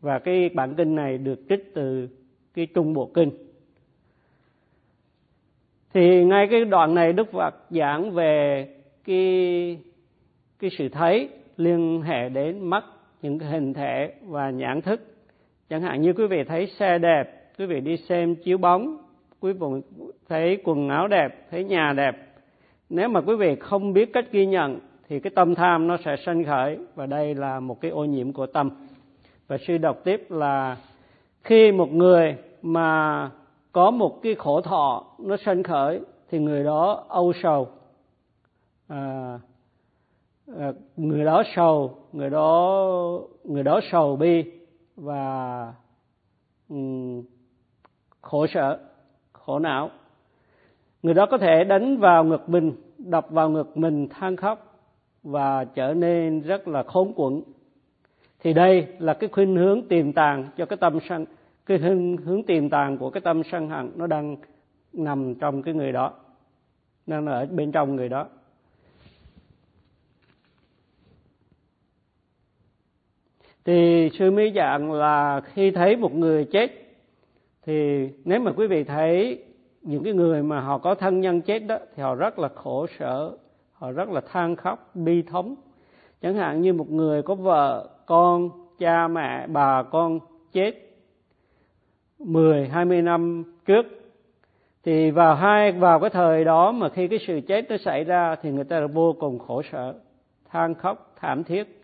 Và 0.00 0.18
cái 0.18 0.48
bản 0.48 0.74
kinh 0.74 0.94
này 0.94 1.18
được 1.18 1.40
trích 1.48 1.74
từ 1.74 2.08
cái 2.54 2.66
trung 2.66 2.94
bộ 2.94 3.10
kinh 3.14 3.30
thì 5.94 6.24
ngay 6.24 6.46
cái 6.50 6.64
đoạn 6.64 6.94
này 6.94 7.12
Đức 7.12 7.32
Phật 7.32 7.54
giảng 7.70 8.10
về 8.10 8.66
cái 9.04 9.78
cái 10.58 10.70
sự 10.78 10.88
thấy 10.88 11.28
liên 11.56 12.02
hệ 12.02 12.28
đến 12.28 12.70
mắt, 12.70 12.84
những 13.22 13.38
cái 13.38 13.48
hình 13.48 13.74
thể 13.74 14.12
và 14.22 14.50
nhãn 14.50 14.82
thức. 14.82 15.00
Chẳng 15.70 15.82
hạn 15.82 16.02
như 16.02 16.12
quý 16.12 16.26
vị 16.26 16.44
thấy 16.44 16.66
xe 16.66 16.98
đẹp, 16.98 17.52
quý 17.58 17.66
vị 17.66 17.80
đi 17.80 17.96
xem 17.96 18.34
chiếu 18.34 18.58
bóng, 18.58 18.96
quý 19.40 19.52
vị 19.52 19.66
thấy 20.28 20.58
quần 20.64 20.88
áo 20.88 21.08
đẹp, 21.08 21.50
thấy 21.50 21.64
nhà 21.64 21.92
đẹp. 21.96 22.16
Nếu 22.88 23.08
mà 23.08 23.20
quý 23.20 23.36
vị 23.36 23.56
không 23.60 23.92
biết 23.92 24.12
cách 24.12 24.24
ghi 24.32 24.46
nhận, 24.46 24.78
thì 25.08 25.20
cái 25.20 25.30
tâm 25.34 25.54
tham 25.54 25.86
nó 25.86 25.96
sẽ 26.04 26.16
sanh 26.16 26.44
khởi, 26.44 26.78
và 26.94 27.06
đây 27.06 27.34
là 27.34 27.60
một 27.60 27.80
cái 27.80 27.90
ô 27.90 28.04
nhiễm 28.04 28.32
của 28.32 28.46
tâm. 28.46 28.70
Và 29.48 29.56
sư 29.66 29.78
đọc 29.78 30.00
tiếp 30.04 30.30
là, 30.30 30.76
khi 31.44 31.72
một 31.72 31.92
người 31.92 32.36
mà 32.62 33.30
có 33.72 33.90
một 33.90 34.22
cái 34.22 34.34
khổ 34.34 34.60
thọ 34.60 35.04
nó 35.18 35.36
sanh 35.44 35.62
khởi 35.62 36.00
thì 36.30 36.38
người 36.38 36.64
đó 36.64 37.04
âu 37.08 37.32
sầu. 37.42 37.68
À, 38.88 39.38
à, 40.58 40.72
người 40.96 41.24
đó 41.24 41.42
sầu 41.56 41.94
người 42.12 42.30
đó 42.30 42.80
người 43.44 43.62
đó 43.62 43.80
sầu 43.92 44.16
bi 44.16 44.44
và 44.96 45.72
um, 46.68 47.22
khổ 48.20 48.46
sở 48.46 48.78
khổ 49.32 49.58
não. 49.58 49.90
Người 51.02 51.14
đó 51.14 51.26
có 51.30 51.38
thể 51.38 51.64
đánh 51.64 51.96
vào 51.96 52.24
ngực 52.24 52.48
mình 52.48 52.72
đập 52.98 53.26
vào 53.30 53.50
ngực 53.50 53.76
mình 53.76 54.08
than 54.08 54.36
khóc 54.36 54.82
và 55.22 55.64
trở 55.64 55.94
nên 55.94 56.40
rất 56.40 56.68
là 56.68 56.82
khốn 56.82 57.12
quẫn. 57.14 57.42
Thì 58.40 58.52
đây 58.52 58.86
là 58.98 59.14
cái 59.14 59.28
khuynh 59.32 59.56
hướng 59.56 59.88
tiềm 59.88 60.12
tàng 60.12 60.48
cho 60.56 60.66
cái 60.66 60.76
tâm 60.76 60.98
sân 61.08 61.24
cái 61.68 61.78
hướng, 61.78 62.16
hướng 62.16 62.42
tiềm 62.42 62.70
tàng 62.70 62.98
của 62.98 63.10
cái 63.10 63.20
tâm 63.20 63.42
sân 63.50 63.68
hận 63.68 63.90
nó 63.96 64.06
đang 64.06 64.36
nằm 64.92 65.34
trong 65.34 65.62
cái 65.62 65.74
người 65.74 65.92
đó 65.92 66.12
đang 67.06 67.26
ở 67.26 67.46
bên 67.46 67.72
trong 67.72 67.96
người 67.96 68.08
đó. 68.08 68.26
Thì 73.64 74.10
sư 74.18 74.30
mỹ 74.30 74.52
dạng 74.54 74.92
là 74.92 75.40
khi 75.40 75.70
thấy 75.70 75.96
một 75.96 76.14
người 76.14 76.44
chết 76.44 76.70
thì 77.62 78.08
nếu 78.24 78.40
mà 78.40 78.52
quý 78.56 78.66
vị 78.66 78.84
thấy 78.84 79.44
những 79.82 80.04
cái 80.04 80.12
người 80.12 80.42
mà 80.42 80.60
họ 80.60 80.78
có 80.78 80.94
thân 80.94 81.20
nhân 81.20 81.40
chết 81.40 81.58
đó 81.58 81.78
thì 81.96 82.02
họ 82.02 82.14
rất 82.14 82.38
là 82.38 82.48
khổ 82.48 82.86
sở 82.98 83.36
họ 83.72 83.92
rất 83.92 84.08
là 84.08 84.20
than 84.20 84.56
khóc 84.56 84.90
bi 84.94 85.22
thống. 85.22 85.54
Chẳng 86.22 86.34
hạn 86.34 86.62
như 86.62 86.72
một 86.72 86.90
người 86.90 87.22
có 87.22 87.34
vợ 87.34 87.88
con 88.06 88.50
cha 88.78 89.08
mẹ 89.08 89.46
bà 89.46 89.82
con 89.82 90.20
chết 90.52 90.87
10 92.18 92.68
20 92.68 93.02
năm 93.02 93.44
trước. 93.66 93.86
Thì 94.84 95.10
vào 95.10 95.34
hai, 95.34 95.72
vào 95.72 96.00
cái 96.00 96.10
thời 96.10 96.44
đó 96.44 96.72
mà 96.72 96.88
khi 96.88 97.08
cái 97.08 97.18
sự 97.26 97.40
chết 97.40 97.70
nó 97.70 97.76
xảy 97.76 98.04
ra 98.04 98.36
thì 98.42 98.50
người 98.50 98.64
ta 98.64 98.80
là 98.80 98.86
vô 98.86 99.12
cùng 99.20 99.38
khổ 99.38 99.62
sở, 99.72 99.94
than 100.50 100.74
khóc, 100.74 101.12
thảm 101.20 101.44
thiết. 101.44 101.82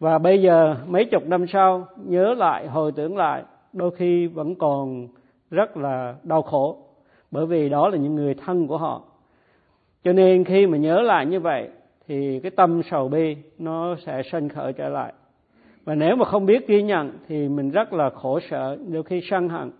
Và 0.00 0.18
bây 0.18 0.42
giờ, 0.42 0.76
mấy 0.86 1.04
chục 1.04 1.26
năm 1.26 1.46
sau, 1.46 1.86
nhớ 1.96 2.34
lại, 2.34 2.66
hồi 2.66 2.92
tưởng 2.92 3.16
lại, 3.16 3.42
đôi 3.72 3.90
khi 3.96 4.26
vẫn 4.26 4.54
còn 4.54 5.08
rất 5.50 5.76
là 5.76 6.14
đau 6.22 6.42
khổ, 6.42 6.76
bởi 7.30 7.46
vì 7.46 7.68
đó 7.68 7.88
là 7.88 7.96
những 7.96 8.14
người 8.14 8.34
thân 8.34 8.66
của 8.66 8.78
họ. 8.78 9.02
Cho 10.04 10.12
nên 10.12 10.44
khi 10.44 10.66
mà 10.66 10.78
nhớ 10.78 11.00
lại 11.00 11.26
như 11.26 11.40
vậy 11.40 11.68
thì 12.08 12.40
cái 12.40 12.50
tâm 12.50 12.82
sầu 12.90 13.08
bi 13.08 13.36
nó 13.58 13.96
sẽ 14.06 14.22
sân 14.32 14.48
khởi 14.48 14.72
trở 14.72 14.88
lại 14.88 15.12
và 15.88 15.94
nếu 15.94 16.16
mà 16.16 16.24
không 16.24 16.46
biết 16.46 16.68
ghi 16.68 16.82
nhận 16.82 17.18
thì 17.28 17.48
mình 17.48 17.70
rất 17.70 17.92
là 17.92 18.10
khổ 18.10 18.40
sở 18.50 18.76
đôi 18.88 19.02
khi 19.02 19.20
sân 19.30 19.48
hận. 19.48 19.70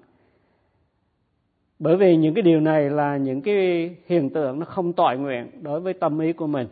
Bởi 1.78 1.96
vì 1.96 2.16
những 2.16 2.34
cái 2.34 2.42
điều 2.42 2.60
này 2.60 2.90
là 2.90 3.16
những 3.16 3.40
cái 3.40 3.90
hiện 4.06 4.30
tượng 4.30 4.58
nó 4.58 4.64
không 4.64 4.92
tọa 4.92 5.14
nguyện 5.14 5.50
đối 5.62 5.80
với 5.80 5.94
tâm 5.94 6.18
ý 6.18 6.32
của 6.32 6.46
mình. 6.46 6.66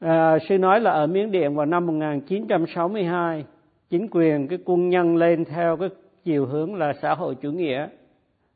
À, 0.00 0.38
sư 0.48 0.58
nói 0.58 0.80
là 0.80 0.90
ở 0.90 1.06
Miến 1.06 1.30
Điện 1.30 1.54
vào 1.54 1.66
năm 1.66 1.86
1962 1.86 3.44
chính 3.90 4.08
quyền 4.10 4.48
cái 4.48 4.58
quân 4.64 4.88
nhân 4.88 5.16
lên 5.16 5.44
theo 5.44 5.76
cái 5.76 5.88
chiều 6.24 6.46
hướng 6.46 6.74
là 6.74 6.92
xã 7.02 7.14
hội 7.14 7.34
chủ 7.34 7.50
nghĩa. 7.50 7.88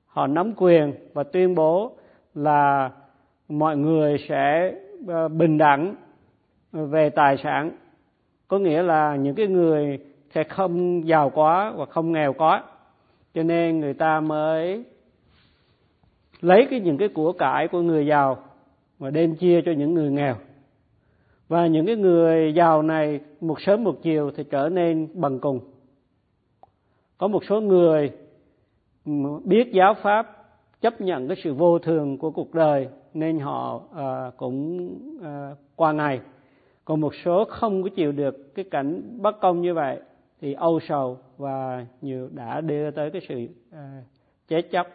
Họ 0.06 0.26
nắm 0.26 0.52
quyền 0.56 0.94
và 1.14 1.22
tuyên 1.22 1.54
bố 1.54 1.92
là 2.34 2.90
mọi 3.48 3.76
người 3.76 4.18
sẽ 4.28 4.74
à, 5.08 5.28
bình 5.28 5.58
đẳng 5.58 5.94
về 6.72 7.10
tài 7.10 7.36
sản 7.36 7.70
có 8.50 8.58
nghĩa 8.58 8.82
là 8.82 9.16
những 9.16 9.34
cái 9.34 9.46
người 9.46 9.98
sẽ 10.34 10.44
không 10.44 11.06
giàu 11.08 11.30
quá 11.30 11.72
và 11.76 11.86
không 11.86 12.12
nghèo 12.12 12.32
quá 12.32 12.62
cho 13.34 13.42
nên 13.42 13.80
người 13.80 13.94
ta 13.94 14.20
mới 14.20 14.84
lấy 16.40 16.66
cái 16.70 16.80
những 16.80 16.98
cái 16.98 17.08
của 17.08 17.32
cải 17.32 17.68
của 17.68 17.80
người 17.80 18.06
giàu 18.06 18.38
và 18.98 19.10
đem 19.10 19.36
chia 19.36 19.60
cho 19.66 19.72
những 19.72 19.94
người 19.94 20.10
nghèo. 20.10 20.36
Và 21.48 21.66
những 21.66 21.86
cái 21.86 21.96
người 21.96 22.52
giàu 22.54 22.82
này 22.82 23.20
một 23.40 23.60
sớm 23.60 23.84
một 23.84 24.02
chiều 24.02 24.30
thì 24.36 24.44
trở 24.50 24.68
nên 24.68 25.08
bằng 25.14 25.38
cùng. 25.38 25.60
Có 27.18 27.28
một 27.28 27.44
số 27.48 27.60
người 27.60 28.10
biết 29.44 29.72
giáo 29.72 29.94
pháp 30.02 30.36
chấp 30.80 31.00
nhận 31.00 31.28
cái 31.28 31.36
sự 31.44 31.54
vô 31.54 31.78
thường 31.78 32.18
của 32.18 32.30
cuộc 32.30 32.54
đời 32.54 32.88
nên 33.14 33.38
họ 33.38 33.80
à, 33.96 34.30
cũng 34.36 34.88
à, 35.22 35.50
qua 35.76 35.92
ngày 35.92 36.20
còn 36.90 37.00
một 37.00 37.14
số 37.24 37.44
không 37.44 37.82
có 37.82 37.88
chịu 37.88 38.12
được 38.12 38.54
cái 38.54 38.64
cảnh 38.70 39.02
bất 39.18 39.40
công 39.40 39.60
như 39.60 39.74
vậy 39.74 40.00
thì 40.40 40.52
âu 40.52 40.80
sầu 40.80 41.18
và 41.38 41.86
nhiều 42.00 42.28
đã 42.32 42.60
đưa 42.60 42.90
tới 42.90 43.10
cái 43.10 43.22
sự 43.28 43.48
à, 43.72 44.02
chết 44.48 44.62
chóc. 44.70 44.86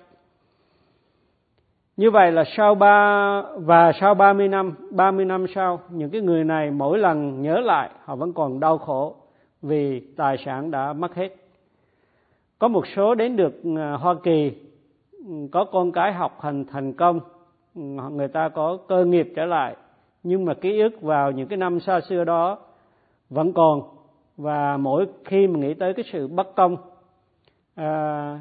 Như 1.97 2.11
vậy 2.11 2.31
là 2.31 2.43
sau 2.57 2.75
ba 2.75 3.41
và 3.55 3.91
sau 3.99 4.13
30 4.13 4.47
năm 4.47 4.75
30 4.91 5.25
năm 5.25 5.45
sau 5.55 5.79
những 5.89 6.09
cái 6.09 6.21
người 6.21 6.43
này 6.43 6.71
mỗi 6.71 6.99
lần 6.99 7.41
nhớ 7.41 7.59
lại 7.59 7.89
họ 8.03 8.15
vẫn 8.15 8.33
còn 8.33 8.59
đau 8.59 8.77
khổ 8.77 9.15
vì 9.61 9.99
tài 9.99 10.37
sản 10.45 10.71
đã 10.71 10.93
mất 10.93 11.15
hết. 11.15 11.29
Có 12.59 12.67
một 12.67 12.87
số 12.95 13.15
đến 13.15 13.35
được 13.35 13.53
à, 13.77 13.91
Hoa 13.91 14.15
Kỳ 14.23 14.51
có 15.51 15.65
con 15.65 15.91
cái 15.91 16.13
học 16.13 16.41
hành 16.41 16.65
thành 16.65 16.93
công 16.93 17.19
người 18.11 18.27
ta 18.27 18.49
có 18.49 18.77
cơ 18.87 19.05
nghiệp 19.05 19.33
trở 19.35 19.45
lại 19.45 19.75
nhưng 20.25 20.45
mà 20.45 20.53
ký 20.53 20.81
ức 20.81 21.01
vào 21.01 21.31
những 21.31 21.47
cái 21.47 21.57
năm 21.57 21.79
xa 21.79 22.01
xưa 22.01 22.23
đó 22.23 22.57
vẫn 23.29 23.53
còn. 23.53 23.81
Và 24.37 24.77
mỗi 24.77 25.07
khi 25.25 25.47
mà 25.47 25.59
nghĩ 25.59 25.73
tới 25.73 25.93
cái 25.93 26.05
sự 26.11 26.27
bất 26.27 26.55
công 26.55 26.77
à, 27.75 28.39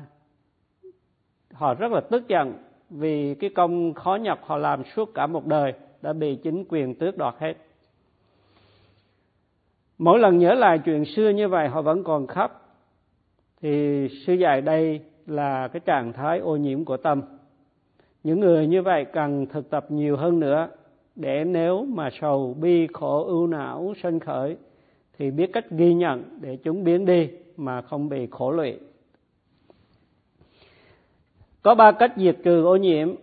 họ 1.52 1.74
rất 1.74 1.92
là 1.92 2.00
tức 2.00 2.28
giận 2.28 2.52
vì 2.90 3.34
cái 3.34 3.50
công 3.54 3.94
khó 3.94 4.14
nhọc 4.14 4.38
họ 4.42 4.56
làm 4.56 4.84
suốt 4.84 5.14
cả 5.14 5.26
một 5.26 5.46
đời 5.46 5.72
đã 6.02 6.12
bị 6.12 6.36
chính 6.36 6.64
quyền 6.68 6.94
tước 6.94 7.16
đoạt 7.16 7.34
hết. 7.38 7.54
Mỗi 9.98 10.18
lần 10.18 10.38
nhớ 10.38 10.54
lại 10.54 10.78
chuyện 10.78 11.04
xưa 11.04 11.28
như 11.28 11.48
vậy 11.48 11.68
họ 11.68 11.82
vẫn 11.82 12.04
còn 12.04 12.26
khóc. 12.26 12.78
Thì 13.60 14.08
sư 14.26 14.32
dạy 14.32 14.60
đây 14.60 15.00
là 15.26 15.68
cái 15.68 15.80
trạng 15.80 16.12
thái 16.12 16.38
ô 16.38 16.56
nhiễm 16.56 16.84
của 16.84 16.96
tâm. 16.96 17.22
Những 18.22 18.40
người 18.40 18.66
như 18.66 18.82
vậy 18.82 19.04
cần 19.04 19.46
thực 19.46 19.70
tập 19.70 19.86
nhiều 19.88 20.16
hơn 20.16 20.40
nữa 20.40 20.68
để 21.16 21.44
nếu 21.44 21.84
mà 21.84 22.10
sầu 22.20 22.56
bi 22.60 22.86
khổ 22.92 23.24
ưu 23.24 23.46
não 23.46 23.94
sân 24.02 24.20
khởi, 24.20 24.56
thì 25.18 25.30
biết 25.30 25.50
cách 25.52 25.70
ghi 25.70 25.94
nhận 25.94 26.38
để 26.40 26.56
chúng 26.56 26.84
biến 26.84 27.06
đi 27.06 27.28
mà 27.56 27.82
không 27.82 28.08
bị 28.08 28.28
khổ 28.30 28.50
lụy 28.50 28.78
có 31.64 31.74
ba 31.74 31.92
cách 31.92 32.12
diệt 32.16 32.36
trừ 32.44 32.64
ô 32.64 32.76
nhiễm. 32.76 33.14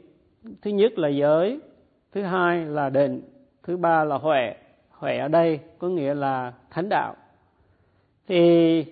Thứ 0.61 0.71
nhất 0.71 0.99
là 0.99 1.07
giới, 1.07 1.59
thứ 2.11 2.21
hai 2.21 2.65
là 2.65 2.89
định, 2.89 3.21
thứ 3.63 3.77
ba 3.77 4.03
là 4.03 4.17
huệ. 4.17 4.55
Huệ 4.89 5.17
ở 5.17 5.27
đây 5.27 5.59
có 5.79 5.89
nghĩa 5.89 6.13
là 6.13 6.53
thánh 6.69 6.89
đạo. 6.89 7.15
Thì 8.27 8.85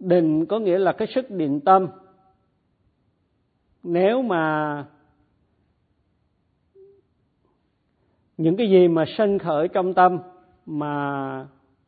định 0.00 0.46
có 0.46 0.58
nghĩa 0.58 0.78
là 0.78 0.92
cái 0.92 1.08
sức 1.14 1.30
định 1.30 1.60
tâm. 1.60 1.88
Nếu 3.82 4.22
mà 4.22 4.84
những 8.38 8.56
cái 8.56 8.70
gì 8.70 8.88
mà 8.88 9.04
sanh 9.16 9.38
khởi 9.38 9.68
trong 9.68 9.94
tâm 9.94 10.18
mà 10.66 11.46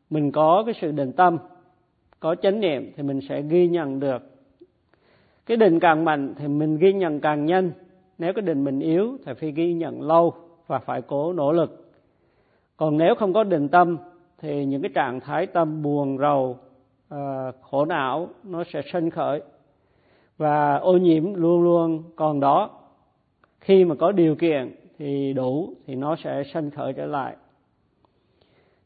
mình 0.09 0.31
có 0.31 0.63
cái 0.65 0.75
sự 0.81 0.91
định 0.91 1.11
tâm 1.11 1.37
có 2.19 2.35
chánh 2.35 2.59
niệm 2.59 2.91
thì 2.95 3.03
mình 3.03 3.19
sẽ 3.29 3.41
ghi 3.41 3.67
nhận 3.67 3.99
được. 3.99 4.21
Cái 5.45 5.57
định 5.57 5.79
càng 5.79 6.05
mạnh 6.05 6.33
thì 6.37 6.47
mình 6.47 6.77
ghi 6.77 6.93
nhận 6.93 7.19
càng 7.19 7.45
nhanh. 7.45 7.71
Nếu 8.17 8.33
cái 8.33 8.41
định 8.41 8.63
mình 8.63 8.79
yếu 8.79 9.17
thì 9.25 9.33
phải 9.39 9.51
ghi 9.51 9.73
nhận 9.73 10.01
lâu 10.01 10.33
và 10.67 10.79
phải 10.79 11.01
cố 11.01 11.33
nỗ 11.33 11.51
lực. 11.51 11.91
Còn 12.77 12.97
nếu 12.97 13.15
không 13.15 13.33
có 13.33 13.43
định 13.43 13.67
tâm 13.67 13.97
thì 14.37 14.65
những 14.65 14.81
cái 14.81 14.91
trạng 14.95 15.19
thái 15.19 15.45
tâm 15.45 15.81
buồn 15.81 16.17
rầu 16.17 16.57
uh, 17.13 17.17
khổ 17.61 17.85
não 17.85 18.29
nó 18.43 18.63
sẽ 18.73 18.81
sinh 18.93 19.09
khởi 19.09 19.41
và 20.37 20.75
ô 20.75 20.97
nhiễm 20.97 21.33
luôn 21.33 21.63
luôn 21.63 22.03
còn 22.15 22.39
đó. 22.39 22.69
Khi 23.59 23.85
mà 23.85 23.95
có 23.95 24.11
điều 24.11 24.35
kiện 24.35 24.75
thì 25.01 25.33
đủ 25.33 25.73
thì 25.87 25.95
nó 25.95 26.15
sẽ 26.15 26.43
sanh 26.53 26.71
khởi 26.71 26.93
trở 26.93 27.05
lại. 27.05 27.35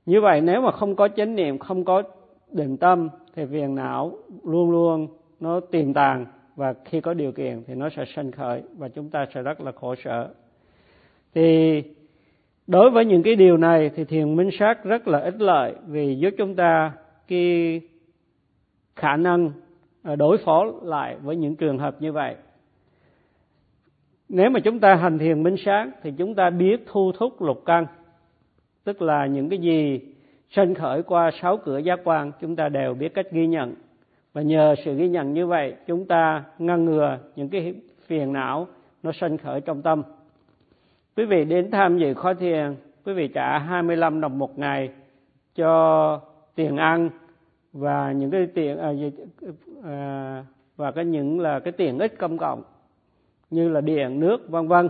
Như 0.06 0.22
vậy 0.22 0.42
nếu 0.42 0.62
mà 0.62 0.72
không 0.72 0.96
có 0.96 1.08
chánh 1.08 1.36
niệm, 1.36 1.58
không 1.58 1.86
có 1.86 2.04
định 2.52 2.78
tâm, 2.78 3.10
thì 3.34 3.46
phiền 3.52 3.76
não 3.76 4.18
luôn 4.44 4.72
luôn 4.72 5.08
nó 5.40 5.60
tiềm 5.60 5.94
tàng 5.94 6.26
và 6.56 6.74
khi 6.86 7.02
có 7.02 7.14
điều 7.14 7.32
kiện 7.32 7.64
thì 7.68 7.76
nó 7.76 7.90
sẽ 7.90 8.06
sanh 8.16 8.32
khởi 8.32 8.62
và 8.78 8.90
chúng 8.90 9.10
ta 9.10 9.26
sẽ 9.34 9.42
rất 9.42 9.62
là 9.62 9.72
khổ 9.72 9.96
sở. 10.04 10.34
Thì 11.34 11.84
đối 12.68 12.90
với 12.90 13.06
những 13.06 13.24
cái 13.24 13.36
điều 13.36 13.58
này 13.58 13.92
thì 13.96 14.06
thiền 14.06 14.36
minh 14.36 14.50
sát 14.60 14.84
rất 14.84 15.08
là 15.08 15.20
ích 15.20 15.42
lợi 15.42 15.76
vì 15.88 16.16
giúp 16.16 16.34
chúng 16.38 16.56
ta 16.56 16.92
cái 17.28 17.82
khả 18.96 19.16
năng 19.16 19.52
à, 20.04 20.16
đối 20.16 20.38
phó 20.38 20.66
lại 20.84 21.16
với 21.24 21.36
những 21.36 21.56
trường 21.56 21.78
hợp 21.78 22.02
như 22.02 22.12
vậy 22.12 22.36
nếu 24.30 24.50
mà 24.50 24.60
chúng 24.60 24.80
ta 24.80 24.96
hành 24.96 25.18
thiền 25.18 25.44
minh 25.44 25.56
sáng 25.58 25.92
thì 26.04 26.12
chúng 26.18 26.36
ta 26.36 26.50
biết 26.50 26.84
thu 26.88 27.12
thúc 27.12 27.42
lục 27.42 27.64
căn. 27.66 27.86
Tức 28.84 29.02
là 29.02 29.26
những 29.26 29.50
cái 29.50 29.60
gì 29.60 30.00
sanh 30.50 30.74
khởi 30.74 31.04
qua 31.04 31.32
sáu 31.42 31.58
cửa 31.58 31.78
giác 31.78 32.00
quan 32.04 32.32
chúng 32.42 32.56
ta 32.56 32.70
đều 32.70 32.94
biết 32.94 33.14
cách 33.14 33.32
ghi 33.32 33.48
nhận. 33.48 33.76
Và 34.34 34.42
nhờ 34.42 34.76
sự 34.86 34.96
ghi 34.96 35.08
nhận 35.10 35.34
như 35.34 35.48
vậy 35.48 35.76
chúng 35.88 36.06
ta 36.06 36.44
ngăn 36.60 36.86
ngừa 36.86 37.18
những 37.36 37.50
cái 37.50 37.74
phiền 38.08 38.34
não 38.34 38.68
nó 39.04 39.12
sanh 39.12 39.38
khởi 39.38 39.62
trong 39.62 39.82
tâm. 39.82 40.04
Quý 41.16 41.26
vị 41.26 41.46
đến 41.46 41.72
tham 41.72 41.98
dự 41.98 42.14
khóa 42.14 42.34
thiền 42.34 42.76
quý 43.06 43.14
vị 43.14 43.28
trả 43.28 43.60
25 43.60 44.22
đồng 44.22 44.40
một 44.40 44.60
ngày 44.60 44.90
cho 45.56 46.22
tiền 46.56 46.78
ăn 46.78 47.10
và 47.74 48.12
những 48.12 48.32
cái 48.32 48.48
tiền 48.54 48.78
à, 48.78 48.94
à, 49.84 50.46
và 50.76 50.92
cái 50.92 51.06
những 51.06 51.40
là 51.40 51.60
cái 51.60 51.72
tiện 51.72 52.00
ích 52.00 52.18
công 52.18 52.38
cộng 52.38 52.64
như 53.56 53.70
là 53.70 53.82
điện 53.82 54.20
nước, 54.20 54.50
vân 54.50 54.68
vân. 54.68 54.90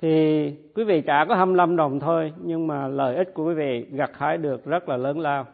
Thì 0.00 0.50
quý 0.74 0.84
vị 0.84 1.02
trả 1.06 1.24
có 1.24 1.34
25 1.34 1.76
đồng 1.76 2.00
thôi, 2.00 2.32
nhưng 2.42 2.66
mà 2.66 2.88
lợi 2.88 3.16
ích 3.16 3.34
của 3.34 3.44
quý 3.44 3.54
vị 3.54 3.86
gặt 3.90 4.10
hái 4.14 4.38
được 4.38 4.64
rất 4.64 4.88
là 4.88 4.96
lớn 4.96 5.18
lao. 5.18 5.46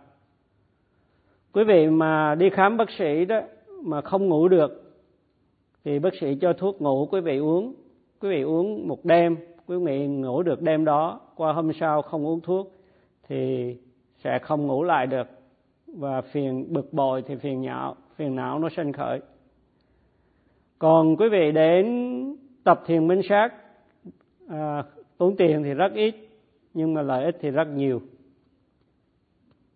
Quý 1.52 1.64
vị 1.64 1.86
mà 1.86 2.34
đi 2.34 2.50
khám 2.50 2.76
bác 2.76 2.90
sĩ 2.90 3.24
đó 3.24 3.40
mà 3.82 4.00
không 4.00 4.28
ngủ 4.28 4.48
được, 4.48 4.92
thì 5.84 5.98
bác 5.98 6.14
sĩ 6.20 6.34
cho 6.34 6.52
thuốc 6.52 6.82
ngủ 6.82 7.08
quý 7.10 7.20
vị 7.20 7.38
uống. 7.38 7.74
Quý 8.20 8.28
vị 8.28 8.42
uống 8.42 8.88
một 8.88 9.04
đêm, 9.04 9.36
quý 9.66 9.76
vị 9.76 10.06
ngủ 10.06 10.42
được 10.42 10.62
đêm 10.62 10.84
đó, 10.84 11.20
qua 11.36 11.52
hôm 11.52 11.72
sau 11.72 12.02
không 12.02 12.26
uống 12.26 12.40
thuốc 12.40 12.72
thì 13.28 13.76
sẽ 14.24 14.38
không 14.38 14.66
ngủ 14.66 14.82
lại 14.82 15.06
được. 15.06 15.26
Và 15.86 16.20
phiền 16.20 16.72
bực 16.72 16.92
bội 16.92 17.22
thì 17.26 17.36
phiền 17.36 17.60
nhạo, 17.60 17.96
phiền 18.16 18.36
não 18.36 18.58
nó 18.58 18.68
sinh 18.76 18.92
khởi 18.92 19.20
còn 20.80 21.16
quý 21.16 21.28
vị 21.28 21.52
đến 21.52 21.86
tập 22.64 22.82
thiền 22.86 23.06
minh 23.06 23.20
sát 23.28 23.48
à, 24.48 24.82
tốn 25.18 25.36
tiền 25.36 25.62
thì 25.62 25.74
rất 25.74 25.92
ít 25.94 26.14
nhưng 26.74 26.94
mà 26.94 27.02
lợi 27.02 27.24
ích 27.24 27.36
thì 27.40 27.50
rất 27.50 27.68
nhiều. 27.68 28.00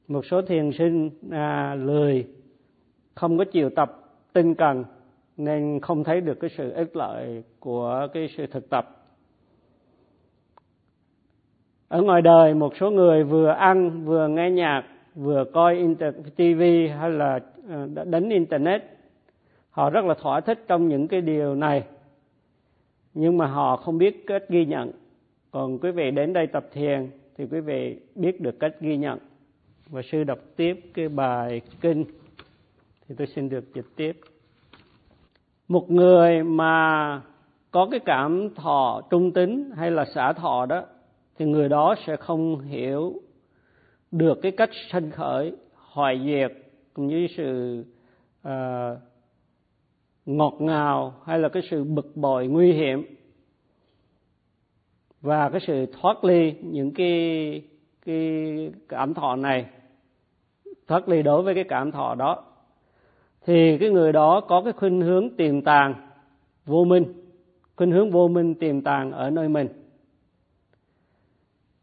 Một 0.09 0.27
số 0.27 0.43
thiền 0.43 0.73
sinh 0.73 1.11
à, 1.31 1.75
lười 1.75 2.27
không 3.15 3.39
có 3.39 3.45
chịu 3.45 3.71
tập 3.71 4.01
tinh 4.33 4.55
cần 4.55 4.85
nên 5.37 5.81
không 5.81 6.05
thấy 6.05 6.21
được 6.21 6.41
cái 6.41 6.51
sự 6.57 6.71
ích 6.71 6.97
lợi 6.97 7.43
của 7.61 8.09
cái 8.13 8.29
sự 8.37 8.47
thực 8.47 8.71
tập. 8.71 8.91
Ở 11.89 12.03
ngoài 12.03 12.23
đời 12.23 12.55
một 12.55 12.77
số 12.81 12.91
người 12.91 13.25
vừa 13.25 13.49
ăn 13.49 14.05
vừa 14.05 14.29
nghe 14.29 14.51
nhạc 14.51 14.83
vừa 15.15 15.45
coi 15.53 15.97
TV 16.37 16.63
hay 16.99 17.11
là 17.11 17.41
à, 17.69 17.87
đánh 18.05 18.29
internet 18.29 18.94
họ 19.75 19.91
rất 19.91 20.05
là 20.05 20.15
thỏa 20.15 20.41
thích 20.41 20.65
trong 20.69 20.89
những 20.89 21.09
cái 21.09 21.21
điều 21.21 21.55
này. 21.55 21.85
Nhưng 23.15 23.39
mà 23.39 23.47
họ 23.47 23.77
không 23.77 23.99
biết 23.99 24.27
cách 24.27 24.43
ghi 24.49 24.67
nhận. 24.67 24.93
Còn 25.51 25.79
quý 25.79 25.91
vị 25.91 26.11
đến 26.11 26.33
đây 26.33 26.47
tập 26.47 26.67
thiền 26.73 27.11
thì 27.37 27.47
quý 27.51 27.61
vị 27.61 28.01
biết 28.15 28.41
được 28.41 28.61
cách 28.61 28.75
ghi 28.81 28.97
nhận. 28.97 29.19
Và 29.87 30.03
sư 30.03 30.25
đọc 30.25 30.39
tiếp 30.57 30.81
cái 30.95 31.09
bài 31.09 31.61
kinh 31.81 32.05
thì 33.09 33.15
tôi 33.19 33.27
xin 33.27 33.49
được 33.49 33.75
dịch 33.75 33.87
tiếp. 33.97 34.21
Một 35.69 35.91
người 35.91 36.43
mà 36.43 37.21
có 37.71 37.89
cái 37.91 38.01
cảm 38.01 38.55
thọ 38.55 39.01
trung 39.11 39.33
tính 39.33 39.71
hay 39.77 39.91
là 39.91 40.05
xả 40.15 40.33
thọ 40.33 40.67
đó 40.67 40.83
thì 41.39 41.45
người 41.45 41.69
đó 41.69 41.95
sẽ 42.07 42.17
không 42.17 42.61
hiểu 42.61 43.15
được 44.11 44.39
cái 44.43 44.53
cách 44.53 44.71
sanh 44.91 45.11
khởi 45.11 45.53
hoại 45.75 46.21
diệt 46.25 46.53
cũng 46.93 47.07
như 47.07 47.27
sự 47.37 47.85
uh, 48.49 48.99
ngọt 50.27 50.55
ngào 50.59 51.15
hay 51.25 51.39
là 51.39 51.49
cái 51.49 51.63
sự 51.71 51.85
bực 51.85 52.17
bội, 52.17 52.47
nguy 52.47 52.73
hiểm 52.73 53.17
và 55.21 55.51
cái 55.51 55.61
sự 55.67 55.87
thoát 56.01 56.25
ly 56.25 56.55
những 56.63 56.95
cái 56.95 57.63
cái 58.07 58.71
cảm 58.89 59.15
thọ 59.15 59.37
này, 59.37 59.67
thoát 60.87 61.09
ly 61.09 61.23
đối 61.23 61.43
với 61.43 61.55
cái 61.55 61.65
cảm 61.65 61.93
thọ 61.93 62.15
đó, 62.15 62.45
thì 63.47 63.79
cái 63.79 63.91
người 63.91 64.13
đó 64.13 64.41
có 64.41 64.63
cái 64.63 64.73
khuynh 64.73 65.01
hướng 65.01 65.37
tiềm 65.37 65.63
tàng 65.63 65.95
vô 66.67 66.85
minh, 66.85 67.05
khuynh 67.77 67.91
hướng 67.91 68.11
vô 68.11 68.29
minh 68.29 68.55
tiềm 68.55 68.83
tàng 68.83 69.13
ở 69.13 69.31
nơi 69.31 69.49
mình. 69.49 69.69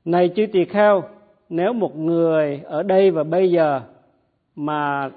Này 0.06 0.30
chư 0.36 0.46
tỳ 0.54 0.66
kheo, 0.66 1.04
nếu 1.50 1.74
một 1.74 1.98
người 1.98 2.62
ở 2.66 2.84
đây 2.84 3.12
và 3.12 3.24
bây 3.24 3.52
giờ 3.52 3.82
mà 4.56 5.10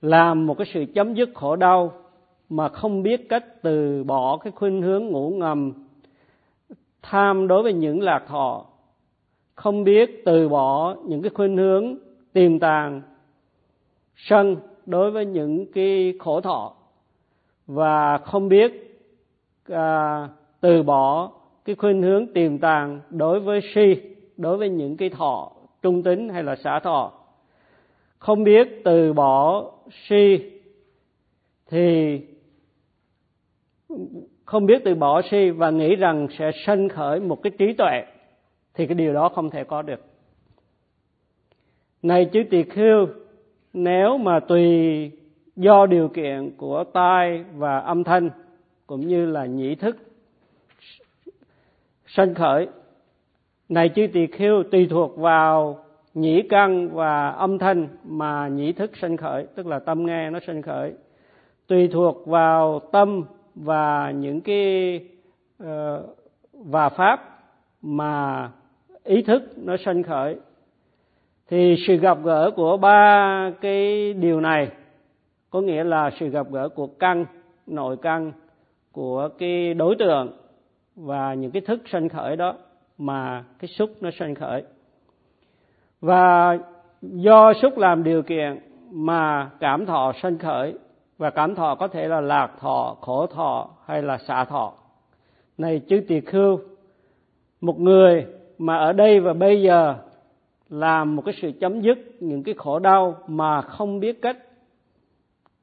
làm 0.00 0.46
một 0.46 0.54
cái 0.54 0.66
sự 0.74 0.84
chấm 0.94 1.14
dứt 1.14 1.28
khổ 1.34 1.56
đau 1.56 1.92
mà 2.50 2.68
không 2.68 3.02
biết 3.02 3.28
cách 3.28 3.44
từ 3.62 4.04
bỏ 4.04 4.36
cái 4.36 4.52
khuynh 4.56 4.82
hướng 4.82 5.06
ngủ 5.06 5.30
ngầm 5.30 5.72
tham 7.02 7.48
đối 7.48 7.62
với 7.62 7.72
những 7.72 8.02
lạc 8.02 8.24
thọ 8.28 8.66
không 9.54 9.84
biết 9.84 10.22
từ 10.24 10.48
bỏ 10.48 10.96
những 11.06 11.22
cái 11.22 11.30
khuynh 11.30 11.56
hướng 11.56 11.94
tiềm 12.32 12.58
tàng 12.58 13.02
sân 14.16 14.56
đối 14.86 15.10
với 15.10 15.26
những 15.26 15.72
cái 15.72 16.14
khổ 16.18 16.40
thọ 16.40 16.72
và 17.66 18.18
không 18.18 18.48
biết 18.48 18.98
à, 19.68 20.28
từ 20.60 20.82
bỏ 20.82 21.30
cái 21.64 21.76
khuynh 21.76 22.02
hướng 22.02 22.26
tiềm 22.32 22.58
tàng 22.58 23.00
đối 23.10 23.40
với 23.40 23.60
si 23.74 23.94
đối 24.36 24.56
với 24.56 24.68
những 24.68 24.96
cái 24.96 25.10
thọ 25.10 25.52
trung 25.82 26.02
tính 26.02 26.28
hay 26.28 26.42
là 26.42 26.56
xả 26.56 26.80
thọ. 26.80 27.12
Không 28.18 28.44
biết 28.44 28.68
từ 28.84 29.12
bỏ 29.12 29.64
si 30.08 30.38
thì 31.70 32.20
không 34.44 34.66
biết 34.66 34.82
từ 34.84 34.94
bỏ 34.94 35.22
si 35.30 35.50
và 35.50 35.70
nghĩ 35.70 35.96
rằng 35.96 36.26
sẽ 36.38 36.50
sanh 36.66 36.88
khởi 36.88 37.20
một 37.20 37.42
cái 37.42 37.50
trí 37.58 37.72
tuệ, 37.72 38.04
thì 38.74 38.86
cái 38.86 38.94
điều 38.94 39.14
đó 39.14 39.28
không 39.28 39.50
thể 39.50 39.64
có 39.64 39.82
được. 39.82 40.00
Này 42.02 42.24
chứ 42.24 42.42
tỳ 42.50 42.62
khưu 42.62 43.06
nếu 43.72 44.18
mà 44.18 44.40
tùy 44.40 45.10
do 45.56 45.86
điều 45.86 46.08
kiện 46.08 46.50
của 46.56 46.84
tai 46.92 47.44
và 47.54 47.78
âm 47.78 48.04
thanh, 48.04 48.30
cũng 48.86 49.00
như 49.00 49.26
là 49.26 49.46
nhĩ 49.46 49.74
thức 49.74 49.96
sanh 52.06 52.34
khởi, 52.34 52.68
này 53.68 53.88
chứ 53.88 54.06
tỳ 54.12 54.26
khưu 54.26 54.62
tùy 54.70 54.86
thuộc 54.90 55.16
vào 55.16 55.84
nhĩ 56.14 56.42
căn 56.42 56.88
và 56.92 57.28
âm 57.28 57.58
thanh 57.58 57.88
mà 58.04 58.48
nhĩ 58.48 58.72
thức 58.72 58.90
sanh 58.96 59.16
khởi, 59.16 59.46
tức 59.54 59.66
là 59.66 59.78
tâm 59.78 60.06
nghe 60.06 60.30
nó 60.30 60.38
sanh 60.46 60.62
khởi, 60.62 60.92
tùy 61.66 61.88
thuộc 61.92 62.26
vào 62.26 62.80
tâm 62.92 63.24
và 63.54 64.10
những 64.10 64.40
cái 64.40 65.00
uh, 65.62 65.68
và 66.52 66.88
pháp 66.88 67.38
mà 67.82 68.50
ý 69.04 69.22
thức 69.22 69.42
nó 69.56 69.76
sanh 69.76 70.02
khởi. 70.02 70.36
Thì 71.48 71.76
sự 71.86 71.96
gặp 71.96 72.18
gỡ 72.24 72.50
của 72.56 72.76
ba 72.76 73.50
cái 73.60 74.12
điều 74.12 74.40
này 74.40 74.70
có 75.50 75.60
nghĩa 75.60 75.84
là 75.84 76.10
sự 76.20 76.28
gặp 76.28 76.46
gỡ 76.50 76.68
của 76.68 76.86
căn 76.86 77.24
nội 77.66 77.96
căn 78.02 78.32
của 78.92 79.28
cái 79.38 79.74
đối 79.74 79.96
tượng 79.96 80.32
và 80.96 81.34
những 81.34 81.50
cái 81.50 81.62
thức 81.62 81.80
sanh 81.86 82.08
khởi 82.08 82.36
đó 82.36 82.54
mà 82.98 83.44
cái 83.58 83.68
xúc 83.68 83.90
nó 84.00 84.10
sanh 84.18 84.34
khởi. 84.34 84.62
Và 86.00 86.58
do 87.02 87.52
xúc 87.62 87.78
làm 87.78 88.04
điều 88.04 88.22
kiện 88.22 88.58
mà 88.90 89.50
cảm 89.60 89.86
thọ 89.86 90.12
sanh 90.22 90.38
khởi 90.38 90.74
và 91.20 91.30
cảm 91.30 91.54
thọ 91.54 91.74
có 91.74 91.88
thể 91.88 92.08
là 92.08 92.20
lạc 92.20 92.50
thọ, 92.60 92.96
khổ 93.00 93.26
thọ 93.26 93.68
hay 93.86 94.02
là 94.02 94.18
xả 94.18 94.44
thọ. 94.44 94.72
Này 95.58 95.80
chư 95.88 96.00
tỳ 96.08 96.20
khưu, 96.20 96.60
một 97.60 97.80
người 97.80 98.26
mà 98.58 98.76
ở 98.76 98.92
đây 98.92 99.20
và 99.20 99.32
bây 99.32 99.62
giờ 99.62 99.94
làm 100.68 101.16
một 101.16 101.22
cái 101.26 101.34
sự 101.42 101.52
chấm 101.60 101.80
dứt 101.80 101.98
những 102.20 102.42
cái 102.42 102.54
khổ 102.58 102.78
đau 102.78 103.14
mà 103.26 103.62
không 103.62 104.00
biết 104.00 104.22
cách 104.22 104.36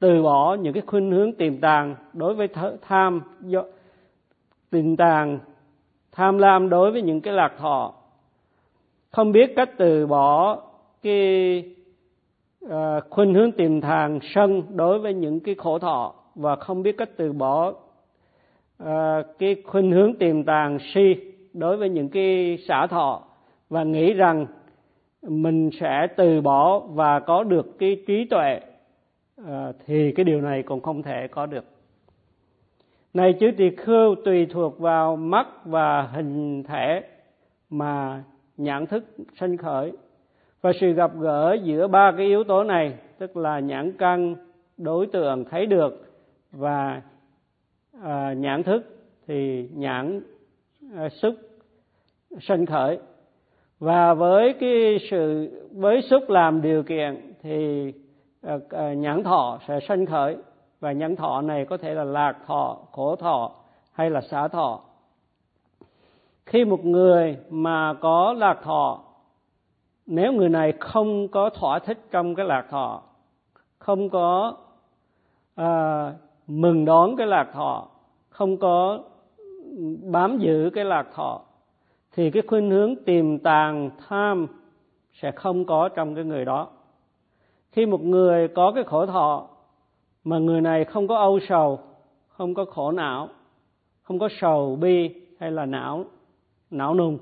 từ 0.00 0.22
bỏ 0.22 0.54
những 0.54 0.72
cái 0.72 0.82
khuynh 0.86 1.10
hướng 1.10 1.32
tiềm 1.32 1.60
tàng 1.60 1.96
đối 2.12 2.34
với 2.34 2.48
tham 2.82 3.20
do, 3.40 3.62
tiềm 4.70 4.96
tàng, 4.96 5.38
tham 6.12 6.38
lam 6.38 6.68
đối 6.68 6.92
với 6.92 7.02
những 7.02 7.20
cái 7.20 7.34
lạc 7.34 7.52
thọ, 7.58 7.94
không 9.10 9.32
biết 9.32 9.52
cách 9.56 9.70
từ 9.78 10.06
bỏ 10.06 10.58
cái 11.02 11.77
uh, 12.70 13.04
khuynh 13.10 13.34
hướng 13.34 13.52
tìm 13.52 13.80
tàng 13.80 14.18
sân 14.22 14.62
đối 14.74 14.98
với 14.98 15.14
những 15.14 15.40
cái 15.40 15.54
khổ 15.54 15.78
thọ 15.78 16.14
và 16.34 16.56
không 16.56 16.82
biết 16.82 16.96
cách 16.98 17.10
từ 17.16 17.32
bỏ. 17.32 17.74
À, 18.78 19.22
cái 19.38 19.56
khuynh 19.66 19.90
hướng 19.90 20.14
tìm 20.14 20.44
tàng 20.44 20.78
si 20.94 21.14
đối 21.52 21.76
với 21.76 21.88
những 21.88 22.08
cái 22.08 22.58
xả 22.68 22.86
thọ 22.86 23.22
và 23.68 23.84
nghĩ 23.84 24.12
rằng 24.12 24.46
mình 25.22 25.70
sẽ 25.80 26.06
từ 26.16 26.40
bỏ 26.40 26.78
và 26.78 27.20
có 27.20 27.44
được 27.44 27.78
cái 27.78 28.02
trí 28.06 28.24
tuệ 28.24 28.60
à, 29.46 29.72
thì 29.86 30.12
cái 30.12 30.24
điều 30.24 30.40
này 30.40 30.62
cũng 30.62 30.80
không 30.80 31.02
thể 31.02 31.28
có 31.28 31.46
được. 31.46 31.64
Này 33.14 33.32
chữ 33.32 33.50
tỳ 33.56 33.70
khưu 33.76 34.14
tùy 34.24 34.46
thuộc 34.46 34.78
vào 34.78 35.16
mắt 35.16 35.46
và 35.64 36.02
hình 36.02 36.62
thể 36.62 37.02
mà 37.70 38.22
nhãn 38.56 38.86
thức 38.86 39.04
sanh 39.40 39.56
khởi 39.56 39.92
và 40.60 40.72
sự 40.80 40.92
gặp 40.92 41.10
gỡ 41.18 41.56
giữa 41.62 41.88
ba 41.88 42.12
cái 42.16 42.26
yếu 42.26 42.44
tố 42.44 42.64
này 42.64 42.94
tức 43.18 43.36
là 43.36 43.60
nhãn 43.60 43.92
căn 43.98 44.34
đối 44.76 45.06
tượng 45.06 45.44
thấy 45.44 45.66
được 45.66 46.08
và 46.52 47.02
à, 48.02 48.32
nhãn 48.32 48.62
thức 48.62 48.82
thì 49.26 49.68
nhãn 49.74 50.22
à, 50.96 51.08
xúc 51.08 51.34
sanh 52.40 52.66
khởi. 52.66 52.98
Và 53.78 54.14
với 54.14 54.54
cái 54.60 54.98
sự 55.10 55.50
với 55.72 56.02
xúc 56.02 56.30
làm 56.30 56.62
điều 56.62 56.82
kiện 56.82 57.32
thì 57.42 57.92
à, 58.42 58.58
à, 58.70 58.94
nhãn 58.94 59.24
thọ 59.24 59.58
sẽ 59.68 59.80
sinh 59.88 60.06
khởi. 60.06 60.36
Và 60.80 60.92
nhãn 60.92 61.16
thọ 61.16 61.40
này 61.40 61.64
có 61.64 61.76
thể 61.76 61.94
là 61.94 62.04
lạc 62.04 62.36
thọ 62.46 62.78
khổ 62.92 63.16
thọ 63.16 63.52
hay 63.92 64.10
là 64.10 64.20
xả 64.20 64.48
thọ. 64.48 64.80
Khi 66.46 66.64
một 66.64 66.84
người 66.84 67.36
mà 67.50 67.94
có 67.94 68.34
lạc 68.38 68.58
thọ 68.62 69.00
nếu 70.10 70.32
người 70.32 70.48
này 70.48 70.72
không 70.80 71.28
có 71.28 71.50
thỏa 71.50 71.78
thích 71.78 71.98
trong 72.10 72.34
cái 72.34 72.46
lạc 72.46 72.66
thọ 72.70 73.02
không 73.78 74.10
có 74.10 74.56
à, 75.54 76.12
mừng 76.46 76.84
đón 76.84 77.16
cái 77.16 77.26
lạc 77.26 77.50
thọ 77.52 77.88
không 78.28 78.56
có 78.56 78.98
bám 80.02 80.38
giữ 80.38 80.70
cái 80.74 80.84
lạc 80.84 81.06
thọ 81.14 81.40
thì 82.12 82.30
cái 82.30 82.42
khuynh 82.46 82.70
hướng 82.70 82.96
tiềm 83.04 83.38
tàng 83.38 83.90
tham 84.08 84.46
sẽ 85.12 85.30
không 85.30 85.64
có 85.64 85.88
trong 85.88 86.14
cái 86.14 86.24
người 86.24 86.44
đó. 86.44 86.68
Khi 87.72 87.86
một 87.86 88.02
người 88.02 88.48
có 88.48 88.72
cái 88.74 88.84
khổ 88.84 89.06
thọ 89.06 89.48
mà 90.24 90.38
người 90.38 90.60
này 90.60 90.84
không 90.84 91.08
có 91.08 91.16
âu 91.16 91.38
sầu 91.48 91.78
không 92.28 92.54
có 92.54 92.64
khổ 92.64 92.92
não 92.92 93.28
không 94.02 94.18
có 94.18 94.28
sầu 94.40 94.76
bi 94.76 95.10
hay 95.40 95.50
là 95.50 95.66
não 95.66 96.04
não 96.70 96.94
nùng 96.94 97.18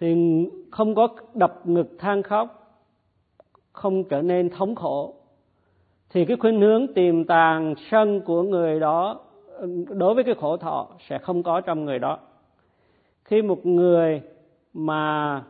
thì 0.00 0.16
không 0.70 0.94
có 0.94 1.08
đập 1.34 1.60
ngực 1.64 1.96
than 1.98 2.22
khóc, 2.22 2.76
không 3.72 4.04
trở 4.04 4.22
nên 4.22 4.50
thống 4.50 4.74
khổ. 4.74 5.14
Thì 6.10 6.24
cái 6.24 6.36
khuynh 6.36 6.60
hướng 6.60 6.94
tiềm 6.94 7.24
tàng 7.24 7.74
sân 7.90 8.20
của 8.20 8.42
người 8.42 8.80
đó, 8.80 9.20
đối 9.88 10.14
với 10.14 10.24
cái 10.24 10.34
khổ 10.34 10.56
thọ 10.56 10.88
sẽ 11.08 11.18
không 11.18 11.42
có 11.42 11.60
trong 11.60 11.84
người 11.84 11.98
đó. 11.98 12.18
Khi 13.24 13.42
một 13.42 13.66
người 13.66 14.22
mà 14.72 15.42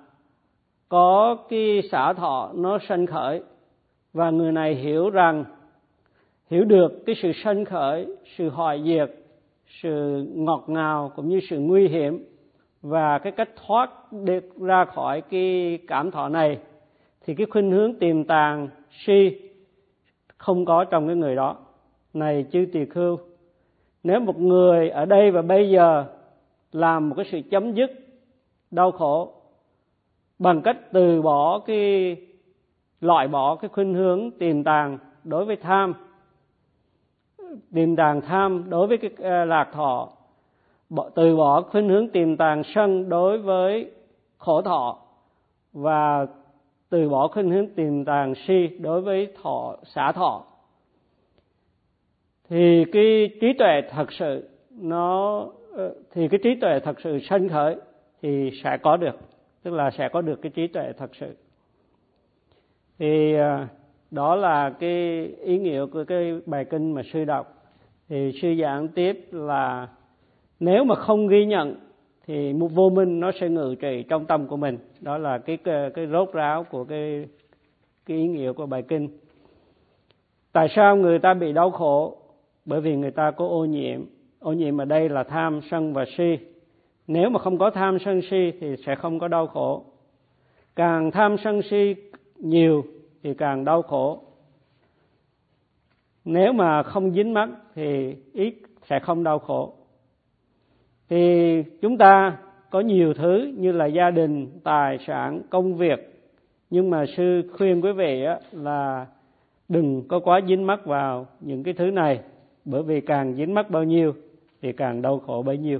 có 0.89 1.37
cái 1.49 1.83
xả 1.91 2.13
thọ 2.13 2.51
nó 2.55 2.79
sanh 2.89 3.07
khởi 3.07 3.43
và 4.13 4.31
người 4.31 4.53
này 4.53 4.75
hiểu 4.75 5.11
rằng, 5.11 5.45
hiểu 6.51 6.65
được 6.65 7.03
cái 7.07 7.17
sự 7.23 7.33
sanh 7.45 7.65
khởi, 7.65 8.07
sự 8.37 8.49
hoại 8.49 8.83
diệt, 8.85 9.11
sự 9.83 10.25
ngọt 10.35 10.65
ngào 10.67 11.13
cũng 11.17 11.29
như 11.29 11.41
sự 11.51 11.59
nguy 11.59 11.89
hiểm 11.89 12.25
và 12.83 13.19
cái 13.19 13.33
cách 13.33 13.51
thoát 13.67 13.91
được 14.13 14.59
ra 14.61 14.85
khỏi 14.85 15.21
cái 15.21 15.79
cảm 15.87 16.11
thọ 16.11 16.29
này 16.29 16.59
thì 17.25 17.35
cái 17.35 17.47
khuynh 17.51 17.71
hướng 17.71 17.95
tiềm 17.95 18.25
tàng 18.25 18.69
si 18.91 19.51
không 20.39 20.65
có 20.65 20.85
trong 20.85 21.07
cái 21.07 21.17
người 21.17 21.37
đó. 21.37 21.57
Này 22.15 22.47
chư 22.53 22.67
tỳ 22.73 22.85
khưu, 22.85 23.19
nếu 24.03 24.21
một 24.21 24.39
người 24.39 24.91
ở 24.91 25.05
đây 25.05 25.31
và 25.31 25.43
bây 25.43 25.71
giờ 25.71 26.05
làm 26.73 27.09
một 27.09 27.15
cái 27.17 27.27
sự 27.33 27.41
chấm 27.51 27.73
dứt 27.73 27.91
đau 28.71 28.93
khổ 28.93 29.33
bằng 30.39 30.63
cách 30.63 30.77
từ 30.93 31.23
bỏ 31.23 31.59
cái, 31.59 32.17
loại 33.01 33.29
bỏ 33.29 33.57
cái 33.57 33.69
khuynh 33.69 33.95
hướng 33.95 34.31
tiềm 34.31 34.65
tàng 34.65 34.99
đối 35.25 35.45
với 35.45 35.57
tham, 35.57 35.95
tiềm 37.75 37.97
tàng 37.97 38.21
tham 38.21 38.71
đối 38.71 38.87
với 38.87 38.99
cái 38.99 39.11
à, 39.23 39.45
lạc 39.45 39.69
thọ 39.73 40.09
từ 41.15 41.37
bỏ 41.37 41.63
khuynh 41.63 41.89
hướng 41.89 42.09
tìm 42.09 42.37
tàng 42.37 42.63
sân 42.75 43.09
đối 43.09 43.39
với 43.39 43.91
khổ 44.39 44.63
thọ 44.63 44.99
và 45.73 46.27
từ 46.91 47.09
bỏ 47.09 47.29
khuynh 47.29 47.51
hướng 47.51 47.67
tìm 47.67 48.05
tàng 48.05 48.35
si 48.35 48.69
đối 48.81 49.01
với 49.01 49.29
thọ, 49.43 49.77
xả 49.85 50.13
thọ. 50.13 50.45
Thì 52.49 52.85
cái 52.93 53.31
trí 53.41 53.53
tuệ 53.59 53.81
thật 53.91 54.13
sự 54.13 54.49
nó 54.71 55.47
ờ, 55.73 55.95
thì 56.13 56.29
cái 56.29 56.41
trí 56.43 56.55
tuệ 56.61 56.81
thật 56.81 57.01
sự 57.01 57.19
sanh 57.21 57.49
khởi 57.49 57.77
thì 58.23 58.51
sẽ 58.65 58.77
có 58.83 58.97
được, 58.97 59.19
tức 59.63 59.75
là 59.75 59.91
sẽ 59.91 60.09
có 60.09 60.21
được 60.21 60.43
cái 60.43 60.51
trí 60.51 60.67
tuệ 60.67 60.93
thật 60.99 61.11
sự. 61.15 61.37
Thì 62.99 63.35
ờ, 63.35 63.67
đó 64.11 64.35
là 64.35 64.71
cái 64.71 65.27
ý 65.41 65.59
nghĩa 65.59 65.87
của 65.87 66.05
cái 66.05 66.41
bài 66.47 66.65
kinh 66.65 66.93
mà 66.93 67.03
sư 67.13 67.25
đọc. 67.25 67.55
Thì 68.09 68.33
sư 68.43 68.55
giảng 68.61 68.89
tiếp 68.89 69.29
là 69.33 69.89
nếu 70.61 70.85
mà 70.85 70.95
không 70.95 71.29
ghi 71.29 71.47
nhận 71.47 71.77
thì 72.27 72.53
một 72.53 72.69
vô 72.75 72.91
minh 72.91 73.21
nó 73.21 73.31
sẽ 73.41 73.49
ngự 73.49 73.75
trị 73.81 74.05
trong 74.09 74.27
tâm 74.27 74.47
của 74.47 74.57
mình. 74.57 74.79
Đó 75.01 75.19
là 75.19 75.39
cái 75.39 75.57
cái, 75.57 75.91
cái 75.95 76.07
rốt 76.07 76.33
ráo 76.33 76.65
của 76.65 76.85
cái 76.85 77.27
cái 78.07 78.17
ý 78.17 78.27
nghĩa 78.27 78.53
của 78.53 78.67
bài 78.67 78.83
kinh. 78.89 79.09
Tại 80.53 80.69
sao 80.77 80.97
người 80.97 81.19
ta 81.19 81.35
bị 81.35 81.53
đau 81.53 81.71
khổ? 81.71 82.17
Bởi 82.65 82.81
vì 82.81 82.97
người 82.97 83.11
ta 83.11 83.31
có 83.31 83.47
ô 83.47 83.65
nhiễm. 83.65 84.01
Ô 84.39 84.53
nhiễm 84.53 84.81
ở 84.81 84.85
đây 84.85 85.09
là 85.09 85.23
tham 85.23 85.61
sân 85.71 85.93
và 85.93 86.05
si. 86.17 86.39
Nếu 87.07 87.31
mà 87.31 87.39
không 87.39 87.59
có 87.59 87.71
tham 87.71 87.99
sân 88.05 88.21
si 88.31 88.53
thì 88.61 88.77
sẽ 88.87 88.95
không 88.95 89.19
có 89.19 89.29
đau 89.29 89.47
khổ. 89.47 89.85
Càng 90.77 91.11
tham 91.11 91.37
sân 91.45 91.61
si 91.71 91.95
nhiều 92.37 92.85
thì 93.23 93.35
càng 93.35 93.65
đau 93.65 93.83
khổ. 93.83 94.23
Nếu 96.25 96.53
mà 96.53 96.83
không 96.83 97.11
dính 97.11 97.35
mắc 97.35 97.49
thì 97.75 98.15
ít 98.33 98.55
sẽ 98.89 98.99
không 98.99 99.25
đau 99.25 99.39
khổ 99.39 99.75
thì 101.11 101.63
chúng 101.83 101.99
ta 101.99 102.39
có 102.71 102.81
nhiều 102.81 103.15
thứ 103.15 103.53
như 103.57 103.73
là 103.73 103.87
gia 103.87 104.11
đình 104.11 104.61
tài 104.65 104.99
sản 105.07 105.43
công 105.51 105.75
việc. 105.75 106.23
Nhưng 106.71 106.91
mà 106.91 107.05
sư 107.17 107.43
khuyên 107.53 107.85
quý 107.85 107.93
vị 107.93 108.25
là 108.53 109.07
đừng 109.69 110.09
có 110.09 110.21
quá 110.21 110.41
dính 110.49 110.67
mắc 110.67 110.87
vào 110.87 111.27
những 111.41 111.63
cái 111.63 111.75
thứ 111.75 111.91
này. 111.91 112.21
Bởi 112.65 112.83
vì 112.83 113.01
càng 113.01 113.35
dính 113.35 113.55
mắc 113.55 113.71
bao 113.71 113.85
nhiêu 113.85 114.13
thì 114.63 114.73
càng 114.73 115.03
đau 115.03 115.19
khổ 115.19 115.43
bấy 115.47 115.59
nhiêu. 115.59 115.79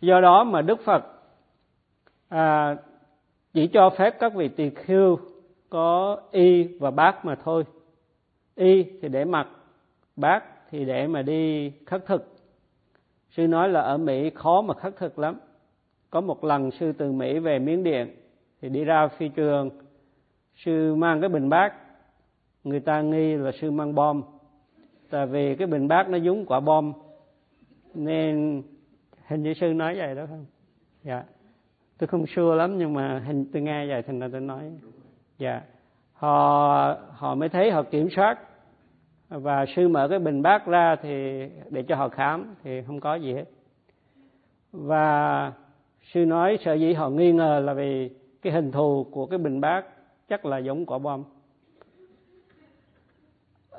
Do 0.00 0.20
đó 0.20 0.44
mà 0.44 0.62
đức 0.62 0.80
phật 0.84 1.04
à, 2.28 2.76
chỉ 3.52 3.66
cho 3.66 3.90
phép 3.90 4.14
các 4.20 4.34
vị 4.34 4.48
tỳ 4.48 4.70
khưu 4.70 5.18
có 5.70 6.20
y 6.30 6.62
và 6.62 6.90
bát 6.90 7.24
mà 7.24 7.34
thôi. 7.44 7.64
Y 8.54 8.82
thì 8.82 9.08
để 9.08 9.24
mặc 9.24 9.48
bát 10.16 10.44
thì 10.70 10.84
để 10.84 11.06
mà 11.06 11.22
đi 11.22 11.70
khất 11.86 12.06
thực 12.06 12.31
sư 13.36 13.46
nói 13.48 13.68
là 13.68 13.80
ở 13.80 13.98
mỹ 13.98 14.30
khó 14.34 14.62
mà 14.62 14.74
khắc 14.74 14.96
thực 14.96 15.18
lắm. 15.18 15.40
Có 16.10 16.20
một 16.20 16.44
lần 16.44 16.70
sư 16.70 16.92
từ 16.92 17.12
mỹ 17.12 17.38
về 17.38 17.58
miến 17.58 17.82
điện, 17.82 18.16
thì 18.60 18.68
đi 18.68 18.84
ra 18.84 19.08
phi 19.08 19.28
trường. 19.28 19.70
Sư 20.56 20.94
mang 20.94 21.20
cái 21.20 21.28
bình 21.28 21.48
bát, 21.48 21.74
người 22.64 22.80
ta 22.80 23.00
nghi 23.00 23.36
là 23.36 23.50
sư 23.60 23.70
mang 23.70 23.94
bom. 23.94 24.22
Tại 25.10 25.26
vì 25.26 25.56
cái 25.56 25.66
bình 25.66 25.88
bát 25.88 26.08
nó 26.08 26.18
dúng 26.18 26.46
quả 26.46 26.60
bom, 26.60 26.92
nên 27.94 28.62
hình 29.26 29.42
như 29.42 29.54
sư 29.54 29.66
nói 29.66 29.94
vậy 29.98 30.14
đó 30.14 30.26
không? 30.26 30.46
Dạ. 31.02 31.24
Tôi 31.98 32.08
không 32.08 32.26
sure 32.26 32.56
lắm, 32.56 32.78
nhưng 32.78 32.94
mà 32.94 33.22
hình, 33.26 33.46
tôi 33.52 33.62
nghe 33.62 33.86
vậy 33.86 34.02
thành 34.02 34.20
ra 34.20 34.28
tôi 34.32 34.40
nói. 34.40 34.72
Dạ. 35.38 35.62
Họ 36.12 36.96
họ 37.10 37.34
mới 37.34 37.48
thấy 37.48 37.70
họ 37.70 37.82
kiểm 37.82 38.08
soát 38.10 38.38
và 39.40 39.66
sư 39.76 39.88
mở 39.88 40.08
cái 40.08 40.18
bình 40.18 40.42
bát 40.42 40.66
ra 40.66 40.96
thì 40.96 41.42
để 41.70 41.82
cho 41.82 41.96
họ 41.96 42.08
khám 42.08 42.54
thì 42.64 42.82
không 42.86 43.00
có 43.00 43.14
gì 43.14 43.34
hết. 43.34 43.44
Và 44.72 45.52
sư 46.12 46.26
nói 46.26 46.58
sợ 46.64 46.74
dĩ 46.74 46.92
họ 46.92 47.10
nghi 47.10 47.32
ngờ 47.32 47.62
là 47.64 47.74
vì 47.74 48.10
cái 48.42 48.52
hình 48.52 48.72
thù 48.72 49.06
của 49.10 49.26
cái 49.26 49.38
bình 49.38 49.60
bát 49.60 49.84
chắc 50.28 50.46
là 50.46 50.58
giống 50.58 50.86
quả 50.86 50.98
bom. 50.98 51.24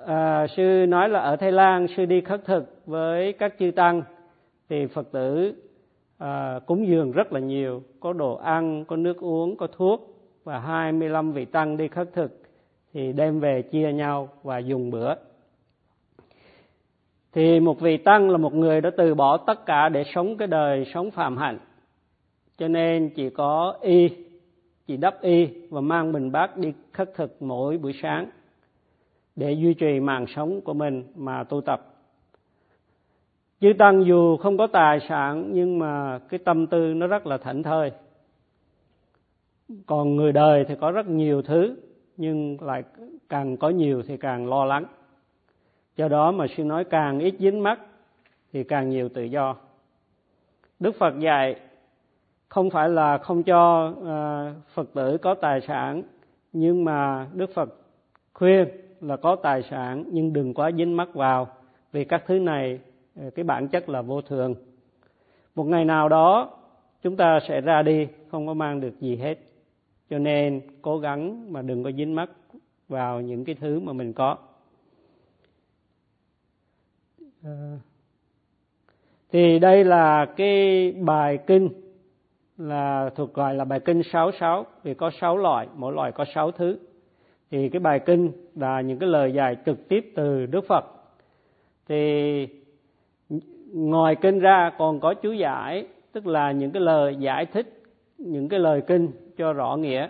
À, 0.06 0.48
sư 0.48 0.86
nói 0.88 1.10
là 1.10 1.20
ở 1.20 1.36
thái 1.36 1.52
lan 1.52 1.88
sư 1.98 2.06
đi 2.06 2.22
khất 2.22 2.46
thực 2.46 2.82
với 2.86 3.34
các 3.34 3.54
chư 3.60 3.72
tăng 3.72 4.04
thì 4.70 4.88
phật 4.88 5.12
tử 5.12 5.56
à, 6.18 6.60
cúng 6.66 6.88
dường 6.88 7.12
rất 7.12 7.34
là 7.34 7.40
nhiều 7.40 7.84
có 8.00 8.14
đồ 8.14 8.36
ăn 8.36 8.86
có 8.86 8.96
nước 8.96 9.18
uống 9.18 9.58
có 9.58 9.68
thuốc 9.68 10.16
và 10.44 10.60
25 10.60 11.32
vị 11.32 11.46
tăng 11.46 11.78
đi 11.78 11.88
khất 11.88 12.14
thực 12.14 12.42
thì 12.94 13.14
đem 13.14 13.40
về 13.40 13.62
chia 13.62 13.94
nhau 13.94 14.30
và 14.44 14.58
dùng 14.58 14.92
bữa 14.92 15.16
thì 17.34 17.60
một 17.60 17.80
vị 17.80 17.98
tăng 17.98 18.30
là 18.30 18.38
một 18.38 18.54
người 18.54 18.82
đã 18.82 18.90
từ 18.98 19.16
bỏ 19.16 19.38
tất 19.38 19.66
cả 19.66 19.90
để 19.90 20.04
sống 20.16 20.38
cái 20.38 20.48
đời 20.48 20.86
sống 20.94 21.12
phạm 21.12 21.38
hạnh. 21.38 21.60
Cho 22.58 22.68
nên 22.68 23.10
chỉ 23.16 23.30
có 23.30 23.78
y, 23.82 24.10
chỉ 24.88 24.98
đắp 24.98 25.22
y 25.22 25.48
và 25.70 25.82
mang 25.82 26.12
bình 26.12 26.32
bát 26.32 26.58
đi 26.58 26.74
khất 26.92 27.14
thực 27.16 27.42
mỗi 27.42 27.78
buổi 27.78 27.94
sáng 28.02 28.30
để 29.36 29.52
duy 29.52 29.74
trì 29.74 30.00
mạng 30.00 30.26
sống 30.36 30.62
của 30.62 30.74
mình 30.74 31.04
mà 31.16 31.44
tu 31.44 31.62
tập. 31.62 31.94
Chư 33.62 33.74
tăng 33.80 34.06
dù 34.06 34.38
không 34.38 34.58
có 34.58 34.68
tài 34.68 35.00
sản, 35.10 35.50
nhưng 35.54 35.80
mà 35.80 36.20
cái 36.30 36.40
tâm 36.46 36.68
tư 36.68 36.94
nó 36.94 37.08
rất 37.08 37.28
là 37.28 37.38
thảnh 37.38 37.64
thơi. 37.64 37.92
Còn 39.86 40.16
người 40.16 40.32
đời 40.32 40.66
thì 40.68 40.76
có 40.82 40.92
rất 40.92 41.08
nhiều 41.08 41.42
thứ, 41.42 41.76
nhưng 42.18 42.58
lại 42.62 42.84
càng 43.30 43.58
có 43.58 43.70
nhiều 43.70 44.04
thì 44.08 44.18
càng 44.18 44.50
lo 44.50 44.66
lắng 44.66 44.86
do 45.98 46.08
đó 46.08 46.32
mà 46.32 46.46
sư 46.58 46.64
nói 46.64 46.84
càng 46.84 47.20
ít 47.20 47.36
dính 47.40 47.64
mắc 47.64 47.80
thì 48.54 48.64
càng 48.64 48.90
nhiều 48.90 49.10
tự 49.10 49.24
do. 49.24 49.56
Đức 50.80 50.96
phật 51.00 51.20
dạy 51.20 51.56
không 52.50 52.70
phải 52.70 52.90
là 52.90 53.18
không 53.18 53.44
cho 53.44 53.88
uh, 53.90 54.74
phật 54.74 54.94
tử 54.94 55.18
có 55.18 55.34
tài 55.34 55.62
sản 55.62 56.04
nhưng 56.54 56.86
mà 56.86 57.28
đức 57.34 57.54
phật 57.54 57.70
khuyên 58.34 58.68
là 59.02 59.18
có 59.18 59.36
tài 59.36 59.64
sản 59.64 60.04
nhưng 60.12 60.34
đừng 60.34 60.54
quá 60.54 60.72
dính 60.72 60.98
mắc 60.98 61.14
vào 61.14 61.48
vì 61.92 62.06
các 62.06 62.24
thứ 62.28 62.40
này 62.40 62.80
ờ, 63.16 63.30
cái 63.30 63.44
bản 63.44 63.68
chất 63.68 63.90
là 63.90 64.02
vô 64.02 64.22
thường. 64.22 64.56
Một 65.56 65.64
ngày 65.64 65.86
nào 65.86 66.10
đó 66.10 66.58
chúng 67.02 67.18
ta 67.18 67.40
sẽ 67.48 67.62
ra 67.62 67.82
đi 67.82 68.08
không 68.32 68.48
có 68.48 68.54
mang 68.54 68.82
được 68.82 69.00
gì 69.00 69.16
hết. 69.16 69.40
Cho 70.10 70.18
nên 70.20 70.62
cố 70.82 71.00
gắng 71.00 71.54
mà 71.54 71.62
đừng 71.62 71.84
có 71.84 71.92
dính 71.92 72.16
mắc 72.16 72.30
vào 72.88 73.22
những 73.22 73.46
cái 73.46 73.56
thứ 73.56 73.80
mà 73.80 73.94
mình 73.94 74.14
có. 74.14 74.38
Ờ. 77.44 77.78
thì 79.32 79.60
đây 79.60 79.84
là 79.84 80.26
cái 80.26 80.92
bài 80.92 81.40
kinh 81.48 81.70
là 82.58 83.10
thuộc 83.16 83.34
gọi 83.34 83.56
là 83.56 83.66
bài 83.66 83.80
kinh 83.80 84.04
66 84.04 84.66
vì 84.84 84.94
có 84.94 85.12
6 85.22 85.38
loại, 85.38 85.68
mỗi 85.76 85.94
loại 85.94 86.12
có 86.12 86.26
6 86.36 86.52
thứ. 86.52 86.78
Thì 87.52 87.70
cái 87.70 87.80
bài 87.80 88.00
kinh 88.00 88.32
là 88.56 88.82
những 88.82 89.00
cái 89.00 89.10
lời 89.10 89.34
dạy 89.34 89.58
trực 89.66 89.88
tiếp 89.88 90.12
từ 90.16 90.46
Đức 90.46 90.66
Phật. 90.68 90.86
Thì 91.88 92.48
ngoài 93.74 94.16
kinh 94.16 94.40
ra 94.40 94.72
còn 94.78 95.00
có 95.00 95.14
chú 95.14 95.32
giải 95.32 95.88
tức 96.12 96.28
là 96.28 96.52
những 96.52 96.72
cái 96.72 96.82
lời 96.82 97.16
giải 97.16 97.46
thích 97.46 97.84
những 98.18 98.50
cái 98.50 98.60
lời 98.60 98.82
kinh 98.88 99.12
cho 99.38 99.54
rõ 99.54 99.76
nghĩa. 99.76 100.08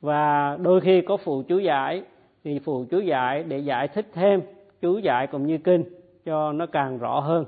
Và 0.00 0.56
đôi 0.62 0.80
khi 0.80 1.00
có 1.00 1.16
phụ 1.16 1.42
chú 1.42 1.58
giải 1.58 2.02
thì 2.44 2.58
phụ 2.58 2.84
chú 2.90 2.98
giải 2.98 3.42
để 3.42 3.58
giải 3.58 3.88
thích 3.88 4.06
thêm 4.12 4.40
chú 4.80 4.98
giải 4.98 5.26
cũng 5.26 5.46
như 5.46 5.58
kinh 5.58 5.99
cho 6.30 6.52
nó 6.52 6.66
càng 6.66 6.98
rõ 6.98 7.20
hơn. 7.20 7.44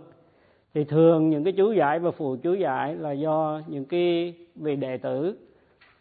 Thì 0.74 0.84
thường 0.84 1.30
những 1.30 1.44
cái 1.44 1.52
chú 1.52 1.72
giải 1.72 1.98
và 1.98 2.10
phụ 2.10 2.36
chú 2.42 2.54
giải 2.54 2.94
là 2.94 3.12
do 3.12 3.60
những 3.66 3.84
cái 3.84 4.34
vị 4.54 4.76
đệ 4.76 4.96
tử 4.96 5.36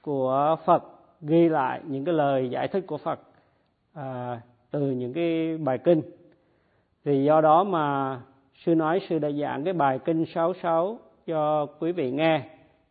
của 0.01 0.55
Phật 0.65 0.83
ghi 1.21 1.49
lại 1.49 1.81
những 1.87 2.05
cái 2.05 2.13
lời 2.15 2.49
giải 2.49 2.67
thích 2.67 2.83
của 2.87 2.97
Phật 2.97 3.19
à, 3.93 4.41
từ 4.71 4.91
những 4.91 5.13
cái 5.13 5.57
bài 5.57 5.77
kinh. 5.77 6.01
Thì 7.05 7.23
do 7.23 7.41
đó 7.41 7.63
mà 7.63 8.19
sư 8.65 8.75
nói 8.75 9.01
sư 9.09 9.19
đã 9.19 9.31
giảng 9.31 9.63
cái 9.63 9.73
bài 9.73 9.99
kinh 10.05 10.25
66 10.25 10.99
cho 11.27 11.65
quý 11.79 11.91
vị 11.91 12.11
nghe 12.11 12.41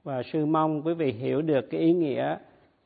và 0.05 0.23
sư 0.23 0.47
mong 0.47 0.83
quý 0.83 0.95
vị 0.95 1.13
hiểu 1.13 1.43
được 1.43 1.71
cái 1.71 1.81
ý 1.81 1.93
nghĩa 1.93 2.37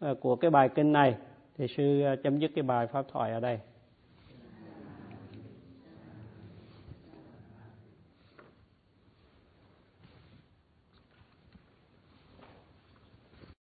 à, 0.00 0.14
của 0.20 0.36
cái 0.36 0.50
bài 0.50 0.68
kinh 0.68 0.92
này. 0.92 1.14
Thì 1.58 1.66
sư 1.76 2.02
à, 2.02 2.16
chấm 2.22 2.38
dứt 2.38 2.50
cái 2.54 2.62
bài 2.62 2.86
pháp 2.86 3.04
thoại 3.12 3.32
ở 3.32 3.40
đây. 3.40 3.58